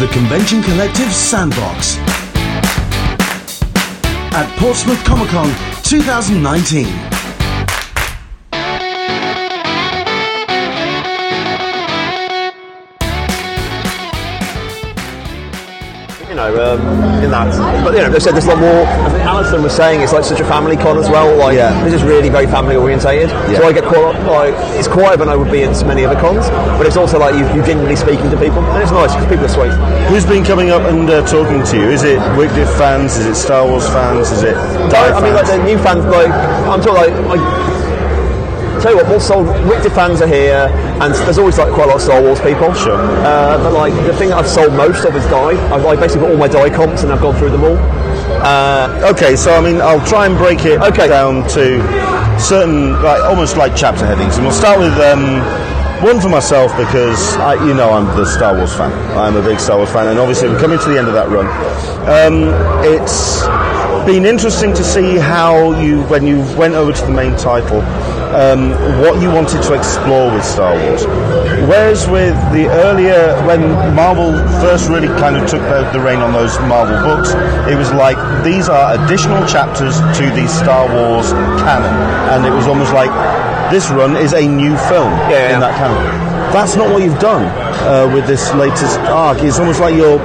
[0.00, 1.98] The Convention Collective Sandbox.
[4.34, 5.46] At Portsmouth Comic Con
[5.84, 7.23] 2019.
[16.44, 17.48] Know, um, in that.
[17.84, 18.84] But you know, they said there's a lot more.
[18.84, 21.34] I think Alison was saying it's like such a family con as well.
[21.36, 21.72] Like, Yeah.
[21.84, 23.30] this is really very family orientated.
[23.48, 23.58] Yeah.
[23.58, 26.20] So I get quite like it's quieter than I would be in so many other
[26.20, 26.50] cons.
[26.76, 29.46] But it's also like you, you're genuinely speaking to people, and it's nice because people
[29.46, 29.72] are sweet.
[30.12, 31.88] Who's been coming up and uh, talking to you?
[31.88, 33.16] Is it WicDiv fans?
[33.16, 34.30] Is it Star Wars fans?
[34.30, 34.54] Is it
[34.92, 36.28] Die I mean, like the new fans, like
[36.68, 37.40] I'm talking like.
[37.40, 37.93] I,
[38.84, 39.46] Tell you what, more sold.
[39.64, 40.68] Wicked fans are here,
[41.00, 42.68] and there's always like quite a lot of Star Wars people.
[42.74, 43.00] Sure.
[43.24, 45.56] Uh, but like the thing that I've sold most of is die.
[45.72, 47.78] I've like, basically got all my die comps, and I've gone through them all.
[48.44, 51.08] Uh, Okay, so I mean, I'll try and break it Okay.
[51.08, 51.80] down to
[52.38, 55.40] certain, like almost like chapter headings, and we'll start with um,
[56.04, 58.92] one for myself because I, you know I'm the Star Wars fan.
[59.16, 61.30] I'm a big Star Wars fan, and obviously we're coming to the end of that
[61.32, 61.48] run.
[62.04, 62.52] Um,
[62.84, 63.44] it's
[64.06, 67.80] been interesting to see how you, when you went over to the main title,
[68.34, 68.70] um,
[69.00, 71.04] what you wanted to explore with Star Wars.
[71.68, 73.60] Whereas with the earlier, when
[73.94, 77.30] Marvel first really kind of took the, the reign on those Marvel books,
[77.70, 81.32] it was like these are additional chapters to the Star Wars
[81.62, 81.94] canon,
[82.34, 83.10] and it was almost like
[83.70, 85.54] this run is a new film Yeah, yeah.
[85.54, 86.23] in that canon.
[86.54, 87.42] That's not what you've done
[87.82, 89.42] uh, with this latest arc.
[89.42, 90.20] It's almost like you're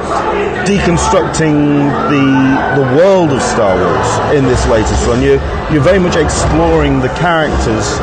[0.63, 5.23] deconstructing the the world of Star Wars in this latest one.
[5.23, 5.41] You
[5.73, 7.97] you're very much exploring the characters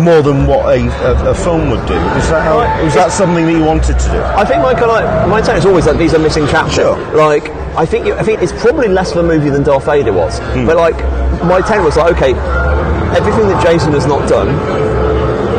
[0.00, 1.92] more than what a, a, a film would do.
[2.16, 4.22] Is that how, is that something that you wanted to do?
[4.22, 6.74] I think my kind of my take is always that these are missing chapters.
[6.74, 6.96] Sure.
[7.14, 10.14] Like I think you, I think it's probably less of a movie than Darth Vader
[10.14, 10.38] was.
[10.38, 10.64] Hmm.
[10.64, 10.96] But like
[11.44, 12.32] my take was like, okay,
[13.12, 14.48] everything that Jason has not done,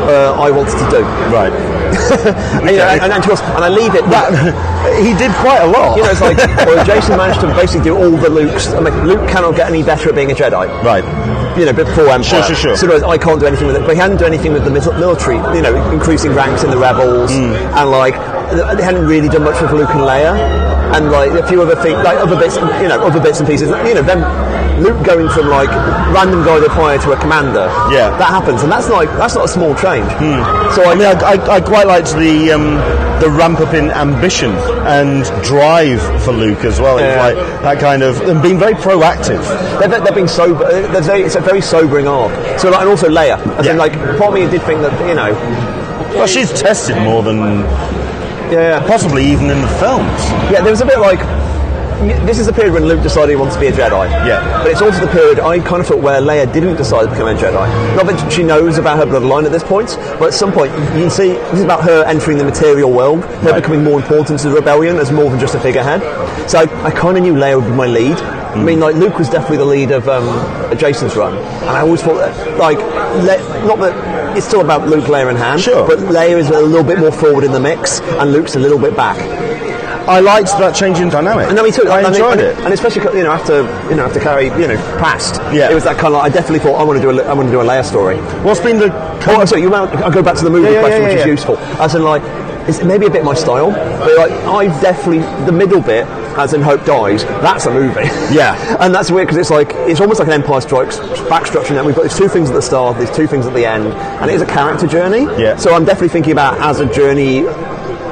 [0.09, 1.01] uh, I wanted to do.
[1.29, 1.78] Right.
[2.69, 4.03] You know, and, and, and, and I leave it.
[5.03, 5.97] he did quite a lot.
[5.97, 8.67] you know, it's like well, Jason managed to basically do all the Luke's.
[8.73, 10.67] I mean, Luke cannot get any better at being a Jedi.
[10.83, 11.03] right.
[11.57, 12.23] You know, before Empire.
[12.23, 12.77] Sure, sure, sure.
[12.77, 13.81] So I can't do anything with it.
[13.85, 15.37] But he hadn't done anything with the military.
[15.55, 17.53] You know, increasing ranks in the rebels, Hmm.
[17.75, 18.13] and like
[18.77, 20.33] they hadn't really done much with Luke and Leia,
[20.95, 23.69] and like a few other things, like other bits, you know, other bits and pieces.
[23.69, 24.19] You know, then
[24.83, 25.69] Luke going from like
[26.13, 27.67] random guy they hire to a commander.
[27.93, 28.09] Yeah.
[28.17, 30.07] that happens, and that's like that's not a small change.
[30.75, 32.75] So I mean, I, I, I quite liked the um,
[33.19, 34.51] the ramp up in ambition
[34.87, 36.99] and drive for Luke as well.
[36.99, 37.19] Yeah.
[37.21, 39.43] like that kind of and being very proactive.
[39.79, 40.63] They're, they're being sober.
[40.65, 42.31] uh, they're very- It's a very sobering arc.
[42.59, 43.37] So, like, and also Leia.
[43.57, 43.79] As in, Yeah.
[43.83, 45.33] like, part of me did think that you know,
[46.15, 47.63] Well, she's tested more than
[48.51, 50.19] yeah, possibly even in the films.
[50.51, 50.61] yeah.
[50.61, 51.19] There was a bit like
[52.25, 54.09] this is the period when Luke decided he wanted to be a Jedi.
[54.25, 54.63] Yeah.
[54.63, 57.27] But it's also the period I kind of thought where Leia didn't decide to become
[57.27, 57.95] a Jedi.
[57.97, 61.03] Not that she knows about her bloodline at this point, but at some point you
[61.03, 63.61] can see this is about her entering the material world, her Right.
[63.61, 65.99] becoming more important to the rebellion as more than just a figurehead.
[66.49, 68.15] So I, I kind of knew Leia would be my lead.
[68.17, 70.25] I mean, like Luke was definitely the lead of um,
[70.77, 73.93] Jason's run, and I always thought that, like, Le- not that
[74.37, 75.87] it's still about Luke, Leia, and Han, Sure.
[75.87, 78.79] but Leia is a little bit more forward in the mix, and Luke's a little
[78.79, 79.17] bit back.
[80.07, 81.47] I liked that change in dynamic.
[81.49, 82.57] And then we took, I and, enjoyed and, it.
[82.65, 85.69] and especially you know after you know after Carrie you know passed, Yeah.
[85.69, 86.21] it was that kind of.
[86.23, 87.85] Like, I definitely thought I want to do a I want to do a Leia
[87.85, 88.17] story.
[88.43, 88.89] What's been the
[89.27, 91.07] Oh, I'm sorry, you might, I'll go back to the movie Yeah, yeah, question, yeah,
[91.09, 91.57] which is useful.
[91.77, 92.23] As in, like,
[92.67, 96.05] it's maybe a bit my style, but like, I definitely the middle bit,
[96.39, 97.23] as in Hope dies.
[97.23, 98.01] That's a movie.
[98.33, 98.77] Yeah.
[98.79, 100.97] and that's weird because it's like it's almost like an Empire Strikes
[101.29, 101.73] Back structure.
[101.73, 103.87] Now we've got these two things at the start, these two things at the end,
[103.87, 105.23] and it is a character journey.
[105.41, 105.55] Yeah.
[105.57, 107.43] So I'm definitely thinking about as a journey.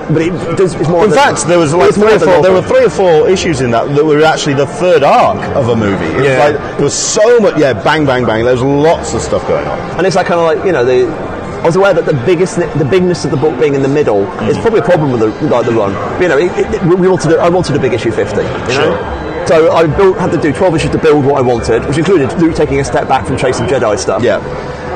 [0.09, 1.03] But it does, it's more.
[1.03, 3.71] In fact, there was like three or four, there were three or four issues in
[3.71, 6.05] that that were actually the third arc of a movie.
[6.05, 6.45] It was Yeah.
[6.47, 8.45] like, there was so much, yeah, bang, bang, bang.
[8.45, 9.77] There was lots of stuff going on.
[9.97, 11.36] And it's like kind of like you know the.
[11.61, 14.23] I was aware that the biggest, the bigness of the book being in the middle
[14.43, 15.91] is probably a problem with the, like the run.
[16.21, 18.41] You know, it, it, we wanted, a, I wanted a big issue fifty.
[18.41, 19.43] You know?
[19.47, 22.31] So I built, had to do twelve issues to build what I wanted, which included
[22.39, 24.23] Luke taking a step back from chasing Jedi stuff.
[24.23, 24.39] Yeah.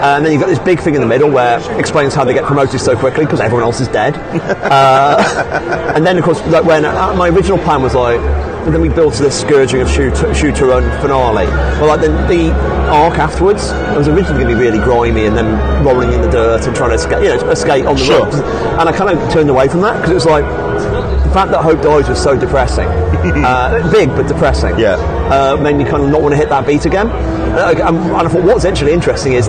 [0.01, 2.33] And then you've got this big thing in the middle where it explains how they
[2.33, 4.15] get promoted so quickly because everyone else is dead.
[4.71, 8.19] uh, and then, of course, like when uh, my original plan was like,
[8.65, 11.47] and then we built to this scourging of shoot Shu-Torun finale.
[11.79, 12.51] Well, like the, the
[12.91, 16.29] arc afterwards, it was originally going to be really grimy and then rolling in the
[16.29, 18.23] dirt and trying to escape, you know, escape on the Sure.
[18.25, 18.35] ropes.
[18.35, 21.61] And I kind of turned away from that because it was like the fact that
[21.63, 22.87] Hope dies was so depressing,
[23.45, 24.77] uh, big but depressing.
[24.77, 24.95] Yeah.
[25.31, 27.07] uh, made me kind of not want to hit that beat again.
[27.07, 29.47] Uh, and I thought what's actually interesting is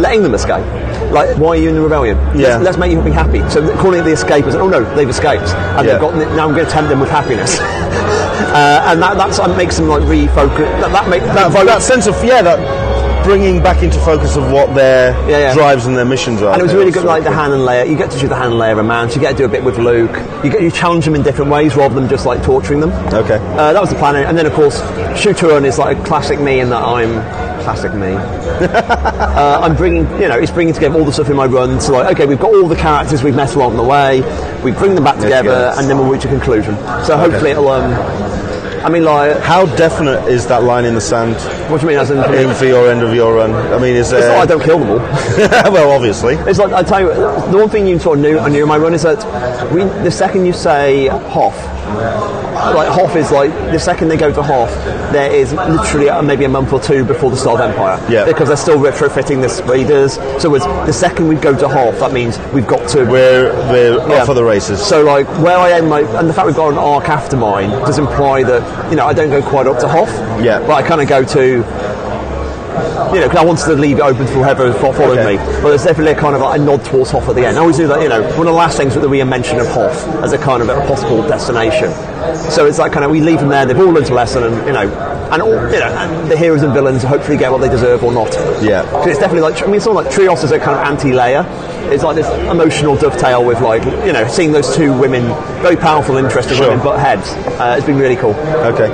[0.00, 0.64] letting them escape.
[1.12, 2.16] Like, why are you in the rebellion?
[2.36, 2.56] Yeah.
[2.56, 3.38] Let's, let's make you be happy.
[3.50, 5.44] So calling it the escape is, oh no, they've escaped.
[5.48, 5.92] And Yeah.
[5.92, 7.58] they've got, now I'm going to tempt them with happiness.
[8.32, 10.68] uh, and that, that's, that makes them like refocus.
[10.80, 12.92] That, that, make, That, that sense of, yeah, that
[13.24, 15.54] bringing back into focus of what their Yeah, yeah.
[15.54, 16.52] drives and their missions are.
[16.52, 17.38] And it was really good, like the cool.
[17.38, 17.88] Han and Leia.
[17.88, 19.14] You get to shoot the Han and Leia romance.
[19.14, 20.14] You get to do a bit with Luke.
[20.44, 22.90] You get you challenge them in different ways rather than just like torturing them.
[23.14, 23.36] Okay.
[23.36, 24.16] Uh, that was the plan.
[24.16, 24.80] And then of course,
[25.42, 28.12] run is like a classic me in that I'm classic me.
[28.12, 31.80] uh, I'm bringing, you know, it's bringing together all the stuff in my run.
[31.80, 34.20] So like, okay, we've got all the characters we've met along the way.
[34.62, 36.76] We bring them back together, and then we'll reach a conclusion.
[37.04, 37.68] So hopefully it'll.
[37.68, 37.92] Um,
[38.84, 41.36] I mean, like, How definite is that line in the sand
[41.72, 41.98] what do you mean?
[41.98, 43.52] As in, in for your end of your run?
[43.72, 44.36] I mean, is it's not?
[44.36, 44.98] I don't kill them all.
[45.72, 46.34] well, obviously.
[46.34, 47.08] It's like I tell you,
[47.50, 49.24] the one thing you sort of knew I knew in my run is that
[49.72, 51.56] we, the second you say Hoth,
[51.96, 54.70] like Hoth is like the second they go to Hoth,
[55.12, 57.98] there is literally maybe a month or two before the start of Empire.
[58.10, 58.24] Yeah.
[58.24, 60.14] Because they're still retrofitting the speeders.
[60.40, 63.04] So it's the second we go to Hoth, that means we've got to.
[63.04, 64.20] We're we're Yeah.
[64.20, 64.84] off for the races.
[64.84, 67.70] So like where I am, like, and the fact we've got an arc after mine
[67.70, 70.12] does imply that you know I don't go quite up to Hoth.
[70.42, 70.60] Yeah.
[70.60, 71.64] But I kind of go to.
[73.14, 75.36] You know, because I wanted to leave it open for whoever fo- followed Okay.
[75.36, 75.60] me.
[75.62, 77.58] But there's definitely a kind of like a nod towards Hoth at the end.
[77.58, 78.00] I always do that.
[78.00, 80.62] You know, one of the last things that we mention of Hoth as a kind
[80.62, 81.90] of a possible destination.
[82.50, 83.66] So it's like kind of we leave them there.
[83.66, 84.88] They've all learned a lesson, and you know,
[85.32, 88.12] and all you know, and the heroes and villains hopefully get what they deserve or
[88.12, 88.32] not.
[88.62, 88.82] Yeah.
[88.90, 91.44] 'Cause it's definitely like I mean, of like Trios is a kind of anti-Leia.
[91.90, 95.24] It's like this emotional dovetail with like you know seeing those two women,
[95.62, 96.68] very powerful, interesting Sure.
[96.68, 97.30] women, butt heads.
[97.58, 98.34] Uh, it's been really cool.
[98.34, 98.90] Okay.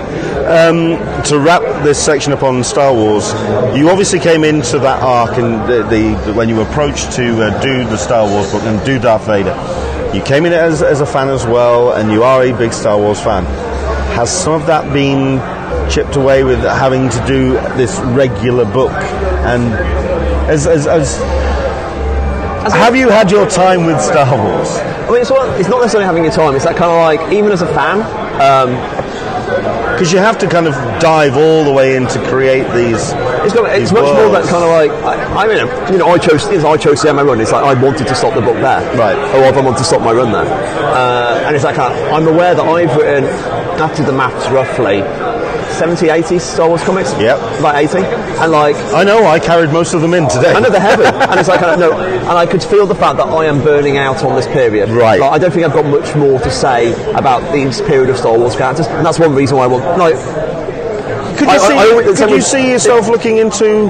[0.49, 3.33] Um, to wrap this section up on Star Wars,
[3.77, 5.83] you obviously came into that arc and the,
[6.25, 9.55] the, when you approached to uh, do the Star Wars book and do Darth Vader.
[10.15, 12.97] You came in as, as a fan as well, and you are a big Star
[12.97, 13.45] Wars fan.
[14.17, 15.37] Has some of that been
[15.89, 18.93] chipped away with having to do this regular book?
[18.93, 19.73] And
[20.49, 21.19] as, as, as
[22.73, 24.69] have you had your time with Star Wars?
[25.09, 26.55] I mean, it's not, it's not necessarily having your time.
[26.55, 27.99] It's that kind of like even as a fan,
[29.93, 33.13] Because you have to kind of dive all the way in to create these.
[33.45, 36.09] It's, got, it's these much more that kind of like I, I mean, you know,
[36.09, 37.41] I chose I chose to end my run.
[37.41, 39.17] It's like I wanted to stop the book there, Right.
[39.17, 42.29] Or I wanted to stop my run there, uh, and it's like kind of, I'm
[42.29, 43.25] aware that I've written
[43.81, 45.01] after the maths roughly
[45.79, 47.13] 70, 80 Star Wars comics.
[47.19, 47.39] Yep.
[47.61, 50.53] about 80, and like I know I carried most of them in today.
[50.53, 53.17] I know they're heavy, and it's like I know, and I could feel the fact
[53.19, 54.91] that I am burning out on this period.
[54.91, 55.21] Right.
[55.21, 58.37] Like, I don't think I've got much more to say about this period of Star
[58.39, 59.85] Wars characters, and that's one reason why I want.
[59.99, 60.15] Like,
[61.39, 61.75] Could you I- see?
[61.75, 63.87] I always- could you see yourself looking into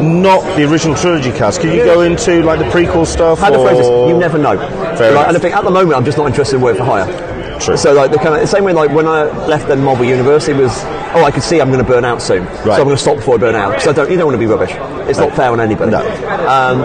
[0.00, 1.60] not the original trilogy cast?
[1.60, 3.38] Could you go into like the prequel stuff?
[3.40, 3.86] how to phrase this?
[3.86, 4.56] or- You never know.
[4.58, 5.28] Fair like, enough.
[5.28, 7.58] and I think at the moment I'm just not interested in work for hire.
[7.60, 7.76] True.
[7.76, 10.48] So like the kind of the same way like when I left the Marvel Universe,
[10.48, 10.72] it was
[11.14, 13.16] oh I can see I'm going to burn out soon, so I'm going to stop
[13.16, 14.72] before I burn out because I don't you don't want to be rubbish.
[15.08, 15.90] It's not fair on anybody.
[15.90, 16.00] No.
[16.48, 16.82] Um,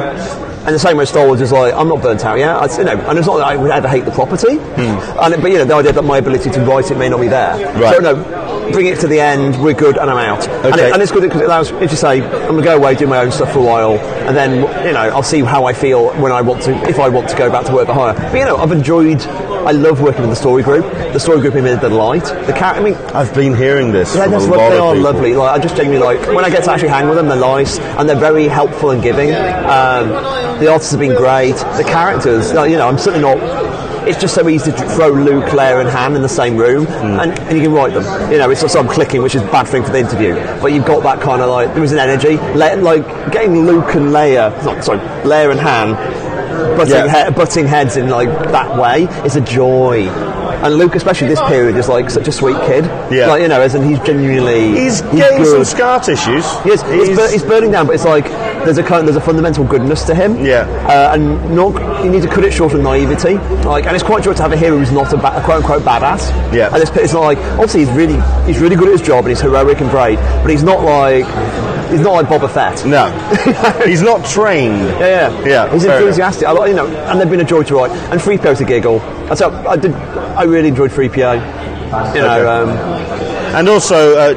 [0.66, 2.56] and the same way Star Wars is like I'm not burnt out yet.
[2.56, 5.42] I, you know, and it's not that I would ever hate the property, and it-
[5.42, 7.56] but you know the idea that my ability to write it may not be there.
[7.80, 7.96] Right.
[7.96, 8.46] So no.
[8.72, 9.62] Bring it to the end.
[9.64, 10.48] We're good, and I'm out.
[10.48, 10.88] And, Okay.
[10.88, 12.96] it, and it's good because it allows, if you say, I'm going to go away,
[12.96, 13.92] do my own stuff for a while,
[14.28, 14.56] and then
[14.88, 17.38] you know I'll see how I feel when I want to, if I want to
[17.38, 18.16] go back to work for hire.
[18.16, 19.22] But you know, I've enjoyed.
[19.66, 20.86] I love working with the story group.
[21.14, 22.24] The story group been a delight.
[22.24, 25.12] The character, I mean, I've been hearing this yeah, that's lot they are people.
[25.12, 25.34] lovely.
[25.36, 27.80] Like I just genuinely like when I get to actually hang with them, they're nice
[27.80, 29.30] and they're very helpful and giving.
[29.34, 30.10] Um,
[30.60, 31.56] the artists have been great.
[31.56, 33.76] The characters, like, you know, I'm certainly not.
[34.08, 37.20] It's just so easy to throw Luke, Leia, and Han in the same room, Hmm.
[37.20, 38.32] and, and you can write them.
[38.32, 40.36] You know, it's just I'm clicking, which is a bad thing for the interview.
[40.62, 42.38] But you've got that kind of like there was an energy.
[42.56, 45.96] Le- like getting Luke and Leia, not sorry, Leia and Han
[46.78, 47.26] butting, Yeah.
[47.26, 50.08] he- butting heads in like that way is a joy.
[50.64, 52.86] And Luke, especially this period, is like such a sweet kid.
[53.12, 53.28] Yeah.
[53.28, 54.72] Like, you know, as in he's genuinely.
[54.80, 55.52] He's getting good.
[55.52, 56.44] some scar tissues.
[56.66, 58.26] Yes, he's, bur- he's burning down, but it's like
[58.66, 60.44] there's a kind, there's a fundamental goodness to him.
[60.44, 60.62] Yeah.
[60.88, 63.36] uh, and not you need to cut it short of naivety.
[63.68, 65.58] Like, and it's quite joy to have a hero who's not a, ba- a quote
[65.58, 66.30] unquote badass.
[66.54, 66.74] Yeah.
[66.74, 69.30] and it's, it's not like obviously he's really he's really good at his job and
[69.30, 71.26] he's heroic and brave, but he's not like
[71.90, 72.86] he's not like Boba Fett.
[72.86, 73.10] No,
[73.86, 74.80] he's not trained.
[75.00, 76.48] Yeah, yeah, Yeah, He's enthusiastic.
[76.48, 77.92] I, you know, and they've been a joy to write.
[78.12, 79.00] And 3PO's a giggle.
[79.28, 79.94] That's how, I did.
[79.94, 81.36] I really enjoyed 3PO.
[82.16, 82.46] You know, Okay.
[82.48, 83.16] um,
[83.56, 84.34] And also, uh,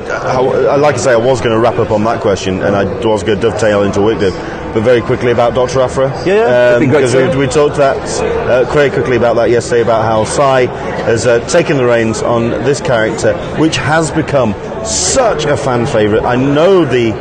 [0.70, 2.84] I- like I say, I was going to wrap up on that question, and I
[2.84, 4.32] was going to dovetail into what Wick
[4.74, 5.80] but very quickly about Dr.
[5.80, 6.08] Aphra.
[6.26, 10.24] Yeah, great because we, we talked that uh, very quickly about that yesterday about how
[10.24, 10.66] Si
[11.06, 16.22] has uh, taken the reins on this character, which has become such a fan favourite.
[16.22, 17.12] I know the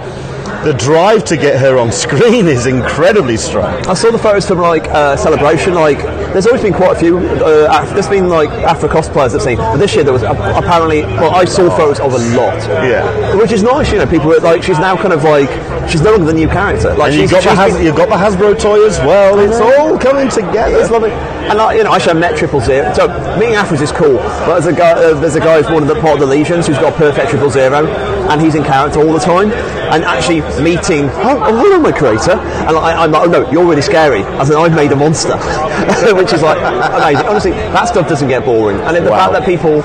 [0.63, 3.73] the drive to get her on screen is incredibly strong.
[3.87, 5.73] I saw the photos from like uh, celebration.
[5.73, 5.99] Like,
[6.33, 7.17] there's always been quite a few.
[7.19, 10.31] Uh, Af- there's been like Aphra cosplayers I've seen, but this year there was a-
[10.31, 11.01] apparently.
[11.03, 12.57] Well, I saw photos of a lot.
[12.83, 13.35] Yeah.
[13.35, 13.91] which is nice.
[13.91, 15.49] You know, people are like she's now kind of like
[15.89, 16.93] she's no longer the new character.
[16.95, 19.39] Like And you she's, got the Has- been- got the Hasbro toy as well.
[19.39, 20.75] It's all coming together.
[20.77, 21.11] It's lovely.
[21.11, 22.93] And like, you know, actually, I met Triple Zero.
[22.93, 23.07] So
[23.39, 24.15] meeting Aphras is cool.
[24.17, 26.25] But there's a guy, uh, there's a guy who's one of the part of the
[26.25, 27.85] legions who's got perfect Triple Zero.
[28.29, 29.51] And he's in character all the time.
[29.87, 33.65] And actually meeting, oh, oh hello, my creator, and I, I'm like, oh no, you're
[33.65, 34.21] really scary.
[34.39, 35.37] As in, I've made a monster,
[36.15, 37.25] which is like amazing.
[37.27, 39.31] Honestly, that stuff doesn't get boring, and the Wow.
[39.31, 39.81] fact that people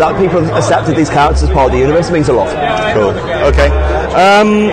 [0.00, 2.50] that people have accepted these characters as part of the universe means a lot.
[2.92, 3.14] Cool.
[3.48, 3.68] Okay.
[4.16, 4.68] Um,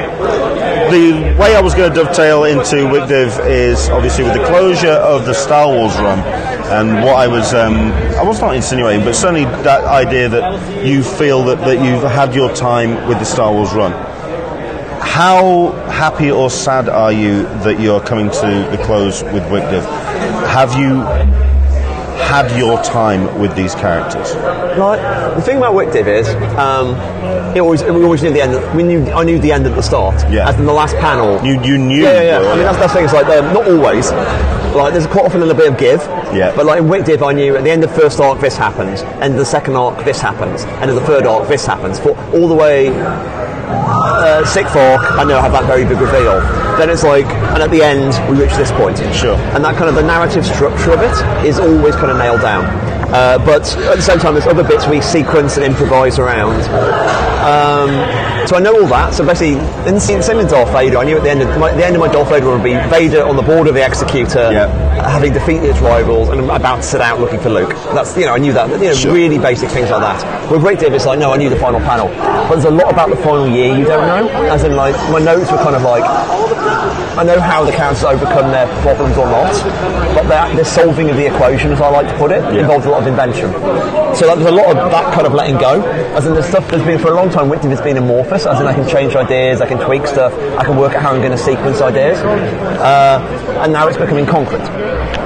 [0.92, 5.25] the way I was going to dovetail into WicDiv is obviously with the closure of
[5.25, 7.75] the Star Wars run, and what I was um,
[8.18, 12.34] I was not insinuating, but certainly that idea that you feel that, that you've had
[12.34, 13.92] your time with the Star Wars run.
[15.02, 19.84] How happy or sad are you that you're coming to the close with WicDiv?
[20.48, 21.04] Have you
[22.15, 24.36] had your time with these characters?
[24.77, 25.00] Like
[25.36, 26.27] the thing about WicDiv is,
[26.58, 26.96] um,
[27.55, 28.77] it always we always knew the end.
[28.77, 30.15] We knew I knew the end at the start.
[30.32, 30.50] Yeah.
[30.50, 31.43] As in the last panel.
[31.46, 32.03] You you knew.
[32.03, 32.50] yeah, yeah, yeah.
[32.50, 33.05] I mean, that's, that's the thing.
[33.05, 34.12] It's like um, not always.
[34.74, 36.01] Like there's quite often a little bit of give.
[36.36, 36.51] Yeah.
[36.55, 39.01] But like in WicDiv, I knew at the end of the first arc this happens,
[39.22, 42.00] end of the second arc this happens, end of the third arc this happens.
[42.00, 42.89] For all the way
[44.03, 46.39] uh, sixth arc, I know I have that very big reveal.
[46.77, 48.98] Then it's like, and at the end we reach this point.
[49.13, 49.36] Sure.
[49.55, 52.93] And that kind of the narrative structure of it is always kind of nailed down.
[53.13, 56.55] Uh, but at the same time, there's other bits we sequence and improvise around.
[57.43, 59.13] Um, so I know all that.
[59.13, 61.86] So basically, in, same in Darth Vader, I knew at the end of my, the
[61.86, 64.67] end of my Darth Vader would be Vader on the border of the Executor, Yeah.
[65.10, 67.70] having defeated his rivals, and about to set out looking for Luke.
[67.93, 68.70] That's you know I knew that.
[68.82, 69.13] You know, Sure.
[69.13, 70.51] really basic things like that.
[70.51, 72.91] With Great Div, it's like no, I knew the final panel, but there's a lot
[72.91, 74.27] about the final year you don't know.
[74.50, 76.03] As in, like my notes were kind of like.
[77.15, 79.51] I know how the characters overcome their problems or not,
[80.15, 82.89] but the, the solving of the equation, as I like to put it, involves a
[82.89, 83.51] lot of invention.
[84.15, 85.81] So there's a lot of that kind of letting go.
[86.15, 88.45] As in, the stuff that's been for a long time, WicDiv has been amorphous.
[88.45, 91.12] As in, I can change ideas, I can tweak stuff, I can work out how
[91.13, 94.62] I'm going to sequence ideas, uh, and now it's becoming concrete.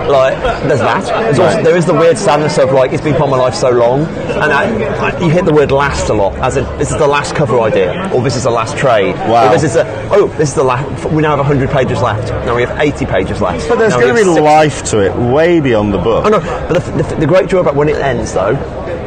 [0.08, 1.04] Like there's that.
[1.06, 3.54] There's also, there is the weird sadness of like it's been part of my life
[3.54, 4.64] so long, and I,
[5.12, 6.34] I, you hit the word last a lot.
[6.38, 9.50] As in, this is the last cover idea, or this is the last trade, Wow.
[9.50, 11.12] or this is a oh this is the last.
[11.12, 12.30] We now have 100 pages left.
[12.46, 13.68] Now we have 80 pages left.
[13.68, 14.40] But there's going to be 60.
[14.42, 16.26] life to it, way beyond the book.
[16.26, 18.56] Oh no, but the, the, the great joy about when it ends, though,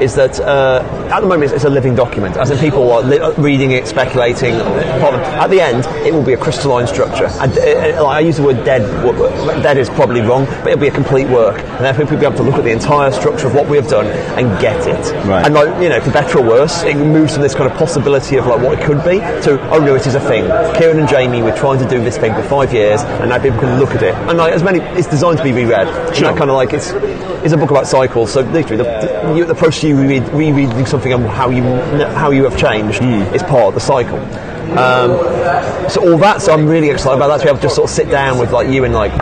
[0.01, 2.37] is that uh, at the moment it's, a living document.
[2.37, 4.55] As in, people are li- reading it, speculating.
[4.55, 7.27] At the end, it will be a crystalline structure.
[7.27, 8.83] And, uh, uh, I use the word dead.
[9.63, 12.27] Dead is probably wrong, but it'll be a complete work, and therefore people will be
[12.27, 14.07] able to look at the entire structure of what we have done
[14.39, 15.13] and get it.
[15.27, 15.45] Right.
[15.45, 18.37] And like you know, for better or worse, it moves from this kind of possibility
[18.37, 20.45] of like what it could be to oh no, it is a thing.
[20.75, 23.61] Kieron and Jamie were trying to do this thing for five years, and now people
[23.61, 24.15] can look at it.
[24.15, 25.89] And like as many, it's designed to be reread.
[26.17, 26.29] Sure.
[26.29, 26.91] that kind of like it's
[27.43, 28.33] it's a book about cycles.
[28.33, 31.63] So literally, the, the, you, the process you reread, rereading something and how you
[32.15, 33.03] how you have changed
[33.35, 34.19] is part of the cycle.
[34.79, 35.11] Um,
[35.91, 36.41] so all that.
[36.41, 37.39] So I'm really excited about that.
[37.39, 39.13] To be able to just sort of sit down with like you in like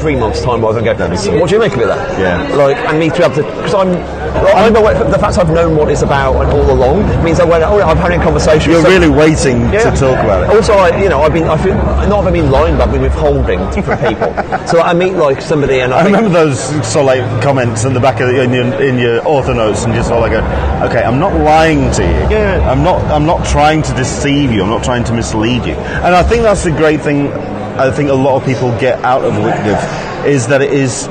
[0.00, 1.40] three months' time, rather than go, That'd be cool.
[1.40, 1.86] what do you make of it?
[1.86, 2.20] Then?
[2.20, 2.56] Yeah.
[2.56, 4.25] Like, and me to be able to because I'm.
[4.36, 7.62] I what, the fact I've known what it's about and all along means that when
[7.62, 9.90] oh, I'm having a conversation, You're some- really waiting yeah.
[9.90, 10.56] to talk about it.
[10.56, 12.92] Also, I, you know, I've been, I feel, not have I been lying, but I've
[12.92, 14.30] been withholding from people.
[14.66, 17.84] so I meet like somebody, and I, I think, remember those sort of like comments
[17.84, 20.32] in the back of the, in your in your author notes, and just all like,
[20.32, 20.40] go,
[20.88, 22.36] okay, I'm not lying to you.
[22.36, 22.70] Yeah.
[22.70, 23.02] I'm not.
[23.10, 24.62] I'm not trying to deceive you.
[24.62, 25.74] I'm not trying to mislead you.
[25.74, 27.32] And I think that's the great thing.
[27.78, 31.08] I think a lot of people get out of WicDiv is that it is.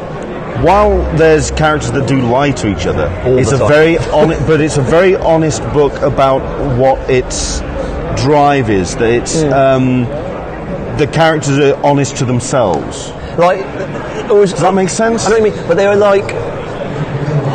[0.62, 3.68] While there's characters that do lie to each other, All it's a time.
[3.68, 6.42] very honest, but it's a very honest book about
[6.78, 7.60] what its
[8.24, 8.96] drive is.
[8.96, 9.54] That it's Hmm.
[9.54, 10.04] um,
[10.98, 13.12] the characters are honest to themselves.
[13.38, 13.66] like,
[14.30, 15.26] was, Does that make sense?
[15.26, 16.24] I know what you mean, but they are like.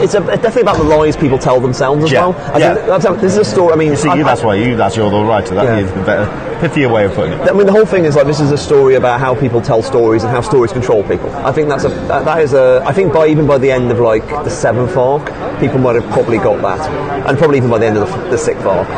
[0.03, 2.29] It's, a, it's definitely about the lies people tell themselves as Yeah.
[2.29, 2.37] well.
[2.55, 2.75] I Yeah.
[2.75, 3.73] think that's- this is a story.
[3.75, 4.75] I mean, See, I- you, I- that's why you.
[4.77, 5.55] That's your the writer.
[5.55, 5.77] That Yeah.
[5.79, 6.27] is the better,
[6.61, 7.41] pithier way of putting it.
[7.41, 9.83] I mean, the whole thing is like this is a story about how people tell
[9.83, 11.31] stories and how stories control people.
[11.35, 12.83] I think that's a that, is a.
[12.87, 15.25] I think by even by the end of like the seventh arc,
[15.59, 18.39] people might have probably got that, and probably even by the end of the, the
[18.39, 18.89] sixth arc.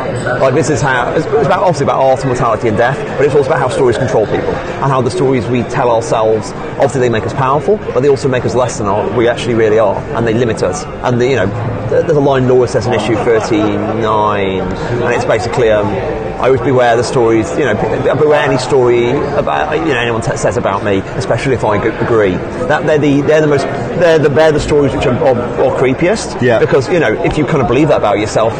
[0.41, 3.35] Like this is how it's, it's about obviously about art, mortality, and death, but it's
[3.35, 6.51] also about how stories control people and how the stories we tell ourselves.
[6.73, 9.53] Obviously, they make us powerful, but they also make us less than our, we actually
[9.53, 10.83] really are, and they limit us.
[11.05, 11.47] And the, you know,
[11.89, 15.69] there's a line Laura says in issue 39, and it's basically.
[15.69, 17.73] Um, I always beware the stories, you know,
[18.19, 21.87] beware any story about you know anyone t- says about me, especially if I g-
[22.03, 22.31] agree.
[22.67, 25.79] That they're the they're the most they're the they're the stories which are, are, are
[25.79, 26.41] creepiest.
[26.41, 26.59] Yeah.
[26.59, 28.53] Because you know if you kind of believe that about yourself,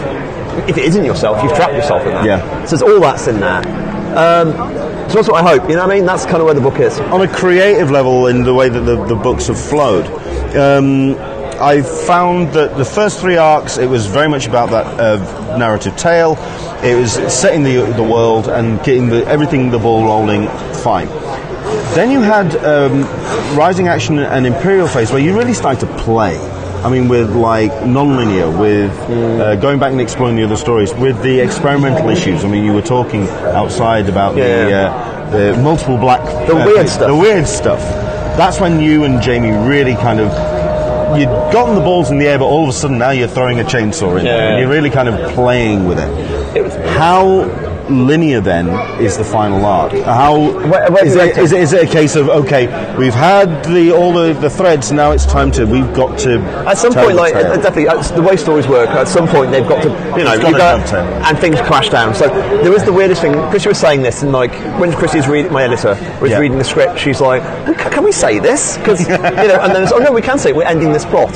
[0.69, 2.25] if it isn't yourself, you've trapped yourself in that.
[2.25, 2.65] Yeah.
[2.65, 3.57] So there's all that's in there.
[4.17, 4.53] Um,
[5.09, 5.67] so that's what I hope.
[5.69, 6.05] You know what I mean?
[6.05, 6.97] That's kind of where the book is.
[7.01, 10.05] On a creative level, in the way that the, the books have flowed,
[10.55, 11.15] um,
[11.55, 15.95] I found that the first three arcs, it was very much about that uh, narrative
[15.97, 16.37] tale.
[16.83, 20.47] It was setting the the world and getting the, everything the ball rolling.
[20.83, 21.07] Fine.
[21.95, 23.03] Then you had um,
[23.57, 26.37] Rising Action and Imperial Phase, where you really started to play.
[26.83, 31.21] I mean, with like non-linear, with uh, going back and exploring the other stories, with
[31.23, 32.43] the experimental issues.
[32.43, 33.23] I mean, you were talking
[33.55, 34.65] outside about Yeah.
[34.65, 37.07] the, uh, the multiple black, The uh, weird stuff.
[37.07, 37.79] the weird stuff.
[38.35, 40.29] That's when you and Jamie really kind of.
[41.17, 43.59] You'd gotten the balls in the air, but all of a sudden now you're throwing
[43.59, 44.49] a chainsaw in there, Yeah.
[44.51, 46.57] and you're really kind of playing with it.
[46.57, 47.45] It was- How
[47.89, 48.69] linear then
[49.01, 49.91] is the final arc?
[49.93, 51.59] How Where- where is you it, is it?
[51.61, 55.25] Is it a case of okay, we've had the all the, the threads, now it's
[55.25, 57.55] time to we've got to At some point, like tale.
[57.55, 60.97] definitely, uh, the way stories work, at some point they've got to, you know, gotta
[61.27, 62.13] and things crash down.
[62.15, 62.27] So
[62.61, 63.33] there was the weirdest thing.
[63.33, 66.39] because Chrissy was saying this, and like when Chrissy's reading, my editor was Yeah.
[66.39, 67.43] reading the script, she's like,
[67.91, 69.23] "Can we say this?" Because you know,
[69.61, 70.55] and then it's, oh no, we can say it.
[70.55, 71.31] We're ending this plot.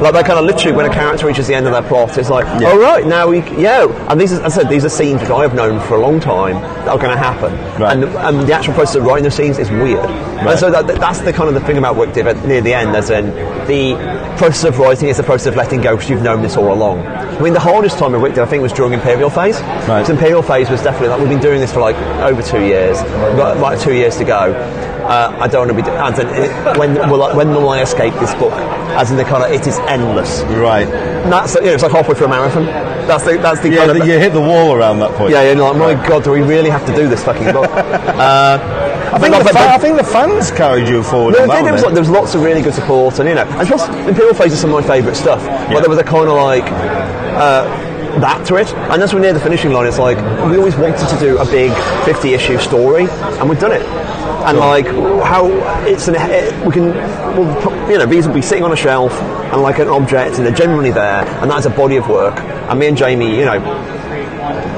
[0.00, 2.30] Like they kind of literally, when a character reaches the end of their plot, it's
[2.30, 2.70] like, Yeah.
[2.72, 5.30] "Oh right, now we, yeah." And these, are, as I said, these are scenes which
[5.30, 7.92] I have known for a long time that are going to happen, Right.
[7.96, 10.04] and, and the actual process of writing the scenes is weird.
[10.06, 12.96] And so that, that's the kind of the thing about WicDiv at near the end,
[12.96, 13.26] as in
[13.66, 13.94] the
[14.38, 17.06] process of writing is the process of letting go because you've known this all along.
[17.06, 19.60] I mean, the hardest time of WicDiv, I think, was during Imperial Phase.
[19.86, 20.06] Right.
[20.06, 22.96] So Imperial Phase was definitely like we've been doing this for like over two years.
[23.02, 24.52] We've got like two years to go.
[25.10, 25.82] Uh, I don't want to be.
[25.90, 28.52] In, it, when will I, when will I escape this book?
[28.94, 30.42] As in the kind of it is endless.
[30.54, 30.86] right.
[30.86, 32.66] And that's you know, it's like halfway through a marathon.
[33.10, 35.32] That's the that's the Yeah, kind of you hit the wall around that point.
[35.32, 35.42] yeah.
[35.42, 37.68] You're like, my God, do we really have to do this fucking book?
[38.20, 38.58] Uh,
[39.12, 41.32] I think, the fa- I think the fans carried you forward.
[41.32, 43.66] No, there, was, like, there was lots of really good support, and you know, and
[43.66, 45.42] plus Imperial Phase is some of my favourite stuff.
[45.42, 45.72] Yeah.
[45.72, 47.64] But there was a kind of like uh,
[48.20, 50.16] that to it, and as we're near the finishing line, it's like
[50.48, 51.72] we always wanted to do a big
[52.04, 53.82] fifty-issue story, and we've done it.
[54.44, 55.46] And like how
[55.86, 59.12] it's an it, we can, well, you know, these will be sitting on a shelf
[59.52, 62.38] and like an object, and they're generally there, and that's a body of work.
[62.38, 63.60] And me and Jamie, you know,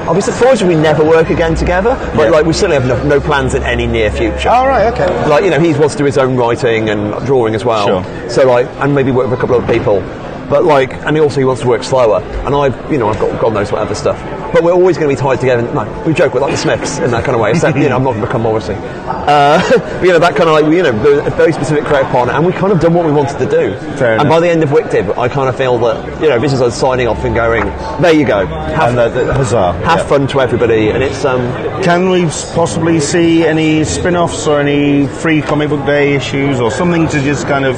[0.07, 2.29] I'll be surprised if we never work again together, but Yeah.
[2.31, 4.91] like we certainly have no, no plans in any near future All right.
[4.93, 5.29] Okay.
[5.29, 8.29] like you know he wants to do his own writing and drawing as well Sure.
[8.29, 10.01] so like and maybe work with a couple of people
[10.49, 12.21] but like and he also he wants to work slower.
[12.21, 14.21] And I've you know I've got God knows what other stuff.
[14.53, 15.61] But we're always going to be tied together.
[15.73, 17.51] No we joke with like the Smiths in that kind of way.
[17.51, 20.49] Except you know I'm not going to become Morrissey uh, but, you know that kind
[20.49, 20.89] of like you know
[21.25, 22.33] a very specific creative partner.
[22.33, 23.77] And we kind of done what we wanted to do.
[23.97, 24.29] Fair and enough.
[24.29, 26.79] by the end of WicDiv I kind of feel that you know this is us
[26.79, 27.63] signing off and going
[28.01, 28.45] there you go.
[28.45, 29.73] Have, And uh, the, huzzah.
[29.73, 30.07] have yeah.
[30.07, 30.89] fun to everybody.
[30.89, 31.41] And it's um
[31.83, 37.07] Can we possibly see any spin-offs or any free comic book day issues or something
[37.09, 37.77] to just kind of,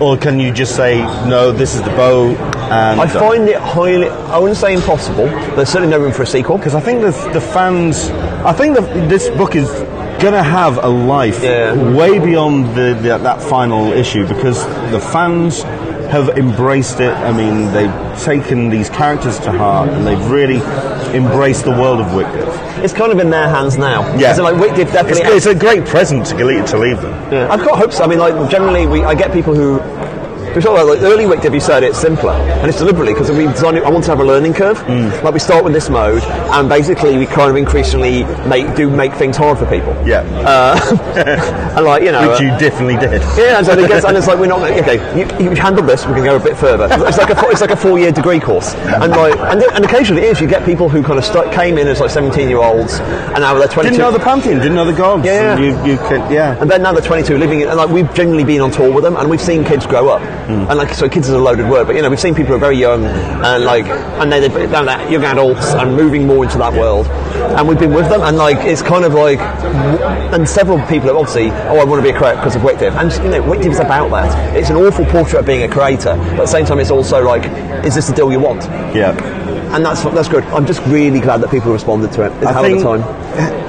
[0.00, 1.52] or can you just say no?
[1.52, 2.30] This is the bow.
[2.70, 6.22] And I uh, find it highly I wouldn't say impossible there's certainly no room for
[6.22, 8.10] a sequel because I think the the fans,
[8.44, 9.68] I think the, this book is
[10.20, 11.72] going to have a life Yeah.
[11.96, 15.62] way beyond the, the that final issue because the fans
[16.10, 17.12] have embraced it.
[17.12, 20.56] I mean, they've taken these characters to heart and they've really
[21.14, 22.82] embraced the world of WicDiv.
[22.84, 24.16] It's kind of in their hands now.
[24.16, 24.34] Yeah.
[24.34, 25.22] So like Wicked It's, definitely.
[25.36, 27.12] it's a great present to leave, to leave them.
[27.32, 27.48] Yeah.
[27.52, 28.00] I've got hopes.
[28.00, 29.78] I mean, like generally, we I get people who.
[30.58, 33.44] We talk about like early Wicked, you said it's simpler, and it's deliberately because we
[33.44, 33.84] designed it.
[33.84, 34.76] I want to have a learning curve.
[34.78, 35.22] Mm.
[35.22, 39.12] Like we start with this mode, and basically we kind of increasingly make do make
[39.12, 39.94] things hard for people.
[40.04, 40.22] Yeah.
[40.44, 43.22] Uh, and like you know, Which you definitely did.
[43.38, 44.96] Yeah, and so it gets, and it's like we're not okay.
[45.16, 46.88] You, you handle this, we can go a bit further.
[47.06, 49.84] It's like a four- it's like a four year degree course, and like and, and
[49.84, 50.40] occasionally it is.
[50.40, 53.42] You get people who kind of stu came in as like seventeen year olds, and
[53.42, 53.90] now they're twenty.
[53.90, 55.24] Didn't know the Pantheon, didn't know the gods.
[55.24, 55.64] Yeah, and.
[55.64, 56.60] You, you could, yeah.
[56.60, 59.04] and then now they're 22, living it, and like we've genuinely been on tour with
[59.04, 60.20] them, and we've seen kids grow up.
[60.48, 60.64] Hmm.
[60.70, 62.54] And like, so kids is a loaded word, but you know, we've seen people who
[62.56, 66.56] are very young, and like, and then they're that young adults and moving more into
[66.56, 67.06] that world.
[67.06, 69.38] And we've been with them, and like, it's kind of like,
[70.32, 72.92] and several people have obviously, oh, I want to be a creator because of WicDiv,
[72.98, 74.56] and you know, WicDiv is about that.
[74.56, 77.22] It's an awful portrait of being a creator, but at the same time, it's also
[77.22, 77.44] like,
[77.84, 78.62] is this the deal you want?
[78.96, 79.12] Yeah.
[79.74, 80.44] And that's that's good.
[80.44, 82.32] I'm just really glad that people responded to it.
[82.36, 83.64] It's a I hell think- of a time.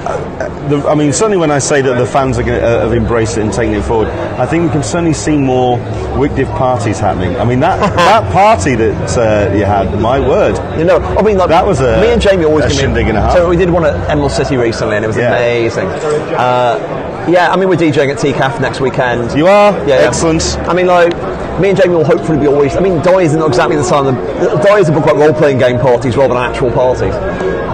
[0.70, 3.36] The, I mean, certainly when I say that the fans are gonna, uh, have embraced
[3.38, 5.78] it and taken it forward, I think we can certainly see more
[6.16, 7.34] WicDiv parties happening.
[7.36, 10.54] I mean, that that party that uh, you had, my word.
[10.78, 13.18] You know, I mean, like That was a- me and Jamie always a shindig and
[13.18, 13.32] a half.
[13.34, 15.34] So we did one at Emerald City recently, and it was Yeah.
[15.34, 15.88] amazing.
[15.88, 19.36] Uh, yeah, I mean, we're DJing at TCAF next weekend.
[19.36, 19.72] You are?
[19.78, 20.08] Yeah, yeah.
[20.08, 20.42] Excellent.
[20.70, 21.12] I mean, like,
[21.60, 22.76] me and Jamie will hopefully be always.
[22.76, 24.14] I mean, Die is not exactly the time.
[24.62, 27.14] Die is a book about role-playing game parties rather than actual parties.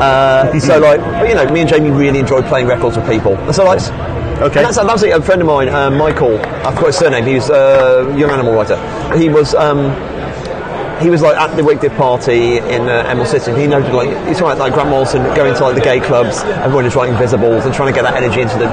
[0.00, 3.36] Uh, so, like, you know, me and Jamie really enjoy playing records with people.
[3.52, 3.80] So, like,
[4.36, 4.58] Okay.
[4.60, 5.02] and that's, that's.
[5.02, 6.38] A friend of mine, uh, Michael.
[6.38, 7.24] I've got his surname.
[7.24, 8.76] He's a young animal writer.
[9.16, 9.54] He was.
[9.54, 9.90] Um,
[11.00, 13.50] he was like at the Wicked party in uh, Emerald City.
[13.50, 16.38] And he noted like he's about like Grant Morrison going to like the gay clubs.
[16.44, 18.64] Everyone is writing Invisibles and trying to get that energy into the,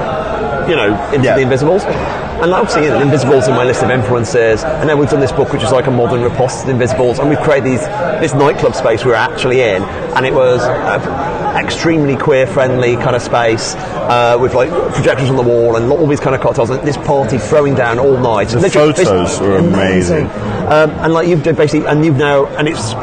[0.68, 1.36] you know, into Yeah.
[1.36, 1.84] the Invisibles.
[1.84, 4.64] And like, obviously, you know, Invisibles in my list of influences.
[4.64, 7.28] And then we've done this book, which is like a modern riposte of Invisibles, and
[7.28, 7.80] we've created these
[8.20, 10.60] this nightclub space we we're actually in, and it was.
[10.62, 15.90] Uh, extremely queer friendly kind of space uh, with like projectors on the wall and
[15.92, 16.70] all these kind of cocktails.
[16.70, 18.48] And this party throwing down all night.
[18.48, 20.26] The Literally- photos were amazing.
[20.26, 22.94] Um, and like you've done basically, and you've now, and it's.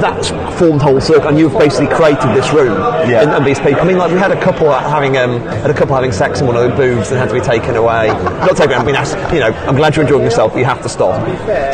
[0.00, 2.74] That's formed whole circle, and you've basically created this room
[3.08, 3.22] Yeah.
[3.22, 3.80] and, and these people.
[3.80, 6.46] I mean, like we had a couple having um, had a couple having sex in
[6.46, 8.08] one of the booths and had to be taken away.
[8.08, 8.72] Not taken.
[8.72, 10.52] Away, I mean, that's, you know, I'm glad you're enjoying yourself.
[10.52, 11.10] But you have to stop.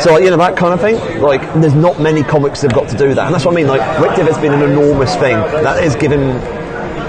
[0.01, 1.21] So, like, you know, that kind of thing.
[1.21, 3.67] Like, there's not many comics that've got to do that, and that's what I mean.
[3.67, 6.41] Like, WicDiv has been an enormous thing that has given.